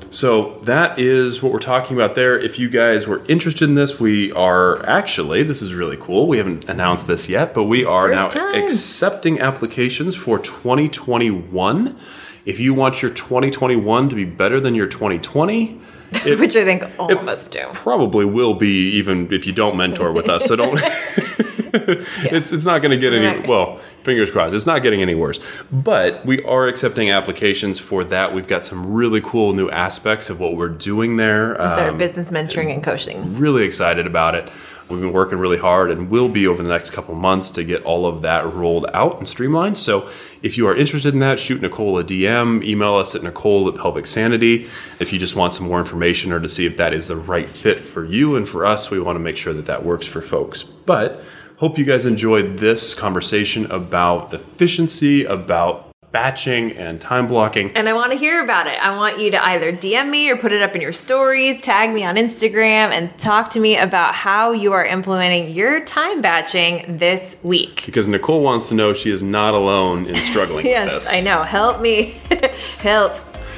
so 0.10 0.60
that 0.64 0.98
is 0.98 1.44
what 1.44 1.52
we're 1.52 1.60
talking 1.60 1.98
about 1.98 2.16
there. 2.16 2.40
If 2.40 2.58
you 2.58 2.70
guys 2.70 3.06
were 3.08 3.22
interested 3.28 3.68
in 3.68 3.76
this, 3.76 4.00
we 4.00 4.32
are 4.32 4.86
actually, 4.88 5.44
this 5.44 5.62
is 5.62 5.74
really 5.74 5.98
cool. 5.98 6.28
We 6.30 6.38
haven't 6.38 6.64
announced 6.70 7.08
this 7.08 7.28
yet, 7.28 7.54
but 7.54 7.66
we 7.66 7.84
are 7.84 8.08
First 8.10 8.36
now 8.36 8.42
time. 8.54 8.64
accepting 8.64 9.42
applications 9.42 10.16
for 10.16 10.40
2021. 10.40 11.98
If 12.46 12.58
you 12.58 12.74
want 12.74 13.02
your 13.02 13.12
2021 13.12 14.08
to 14.08 14.16
be 14.16 14.24
better 14.24 14.62
than 14.62 14.76
your 14.76 14.88
2020, 14.88 15.78
it 16.26 16.40
Which 16.40 16.56
I 16.56 16.64
think 16.64 16.86
all 16.98 17.12
of 17.12 17.28
us 17.28 17.50
do. 17.50 17.66
probably 17.74 18.24
will 18.24 18.54
be 18.54 18.92
even 18.92 19.28
if 19.34 19.46
you 19.46 19.52
don't 19.52 19.76
mentor 19.76 20.14
with 20.14 20.30
us. 20.30 20.46
So 20.46 20.56
don't. 20.56 20.80
It's 21.74 22.52
it's 22.52 22.66
not 22.66 22.82
going 22.82 22.92
to 22.92 22.98
get 22.98 23.14
any 23.14 23.48
well. 23.48 23.80
Fingers 24.04 24.32
crossed. 24.32 24.54
It's 24.54 24.66
not 24.66 24.84
getting 24.84 25.02
any 25.02 25.16
worse. 25.16 25.40
But 25.72 26.26
we 26.26 26.44
are 26.44 26.68
accepting 26.68 27.10
applications 27.10 27.80
for 27.80 28.04
that. 28.06 28.34
We've 28.34 28.48
got 28.48 28.64
some 28.66 28.94
really 28.94 29.22
cool 29.22 29.54
new 29.54 29.70
aspects 29.70 30.30
of 30.30 30.40
what 30.40 30.56
we're 30.56 30.70
doing 30.70 31.18
there. 31.18 31.60
Um, 31.62 31.98
business 31.98 32.32
mentoring 32.32 32.74
and 32.74 32.84
coaching. 32.84 33.36
really 33.36 33.64
excited 33.64 34.08
about 34.08 34.36
it. 34.36 34.50
We've 34.90 35.02
been 35.02 35.12
working 35.12 35.38
really 35.38 35.58
hard 35.58 35.92
and 35.92 36.10
will 36.10 36.30
be 36.30 36.48
over 36.48 36.64
the 36.64 36.70
next 36.70 36.92
couple 36.92 37.14
months 37.14 37.52
to 37.52 37.64
get 37.66 37.84
all 37.84 38.06
of 38.06 38.22
that 38.22 38.46
rolled 38.54 38.86
out 38.94 39.18
and 39.18 39.28
streamlined. 39.28 39.78
So 39.78 40.10
if 40.42 40.58
you 40.58 40.66
are 40.68 40.76
interested 40.76 41.14
in 41.14 41.20
that, 41.20 41.40
shoot 41.40 41.62
Nicole 41.62 41.98
a 41.98 42.06
DM, 42.06 42.64
email 42.64 42.96
us 42.96 43.14
at 43.14 43.22
Nicole 43.22 43.68
at 43.68 43.76
Pelvic 43.76 44.08
Sanity. 44.08 44.68
If 45.02 45.12
you 45.12 45.20
just 45.20 45.36
want 45.36 45.54
some 45.54 45.68
more 45.68 45.80
information 45.80 46.32
or 46.32 46.40
to 46.40 46.48
see 46.48 46.66
if 46.66 46.78
that 46.78 46.94
is 46.94 47.10
the 47.10 47.18
right 47.18 47.50
fit 47.50 47.82
for 47.82 48.06
you 48.06 48.38
and 48.38 48.48
for 48.48 48.66
us, 48.66 48.90
we 48.90 49.00
want 49.00 49.18
to 49.18 49.20
make 49.20 49.36
sure 49.36 49.54
that 49.54 49.66
that 49.66 49.84
works 49.84 50.08
for 50.08 50.22
folks. 50.22 50.64
But 50.64 51.22
hope 51.58 51.78
you 51.78 51.86
guys 51.86 52.06
enjoyed 52.06 52.58
this 52.58 52.94
conversation 52.94 53.66
about 53.72 54.34
efficiency, 54.34 55.26
about 55.26 55.84
batching 56.12 56.72
and 56.74 57.02
time 57.02 57.28
blocking. 57.28 57.76
And 57.76 57.90
I 57.90 57.94
want 57.94 58.12
to 58.12 58.18
hear 58.18 58.44
about 58.44 58.68
it. 58.68 58.82
I 58.82 58.96
want 58.96 59.20
you 59.20 59.32
to 59.32 59.46
either 59.46 59.74
DM 59.74 60.10
me 60.10 60.30
or 60.30 60.38
put 60.38 60.52
it 60.52 60.62
up 60.62 60.76
in 60.76 60.82
your 60.82 60.94
stories, 60.94 61.60
tag 61.62 61.92
me 61.92 62.04
on 62.06 62.16
Instagram, 62.16 62.92
and 62.92 63.16
talk 63.20 63.50
to 63.52 63.60
me 63.60 63.78
about 63.78 64.16
how 64.16 64.52
you 64.52 64.72
are 64.74 64.86
implementing 64.86 65.50
your 65.50 65.84
time 65.84 66.22
batching 66.22 66.98
this 66.98 67.38
week. 67.44 67.84
Because 67.86 68.08
Nicole 68.08 68.42
wants 68.42 68.70
to 68.70 68.76
know 68.76 68.94
she 68.94 69.12
is 69.12 69.22
not 69.22 69.54
alone 69.54 70.06
in 70.06 70.16
struggling 70.16 70.58
with 70.64 70.66
Yes. 70.66 71.12
I 71.12 71.22
know. 71.22 71.44
Help 71.44 71.82
me. 71.82 72.20
Help. 72.80 73.14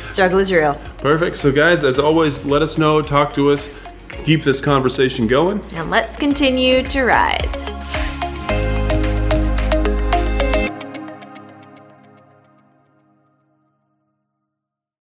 Struggle 0.06 0.40
is 0.40 0.52
real. 0.52 0.74
Perfect. 0.98 1.38
So, 1.38 1.52
guys, 1.52 1.84
as 1.84 2.00
always, 2.00 2.44
let 2.44 2.62
us 2.64 2.78
know, 2.80 3.02
talk 3.02 3.34
to 3.36 3.52
us, 3.52 3.78
keep 4.26 4.42
this 4.44 4.60
conversation 4.60 5.28
going. 5.28 5.64
And 5.76 5.92
let's 5.92 6.16
continue 6.16 6.82
to 6.82 7.04
rise. 7.04 7.79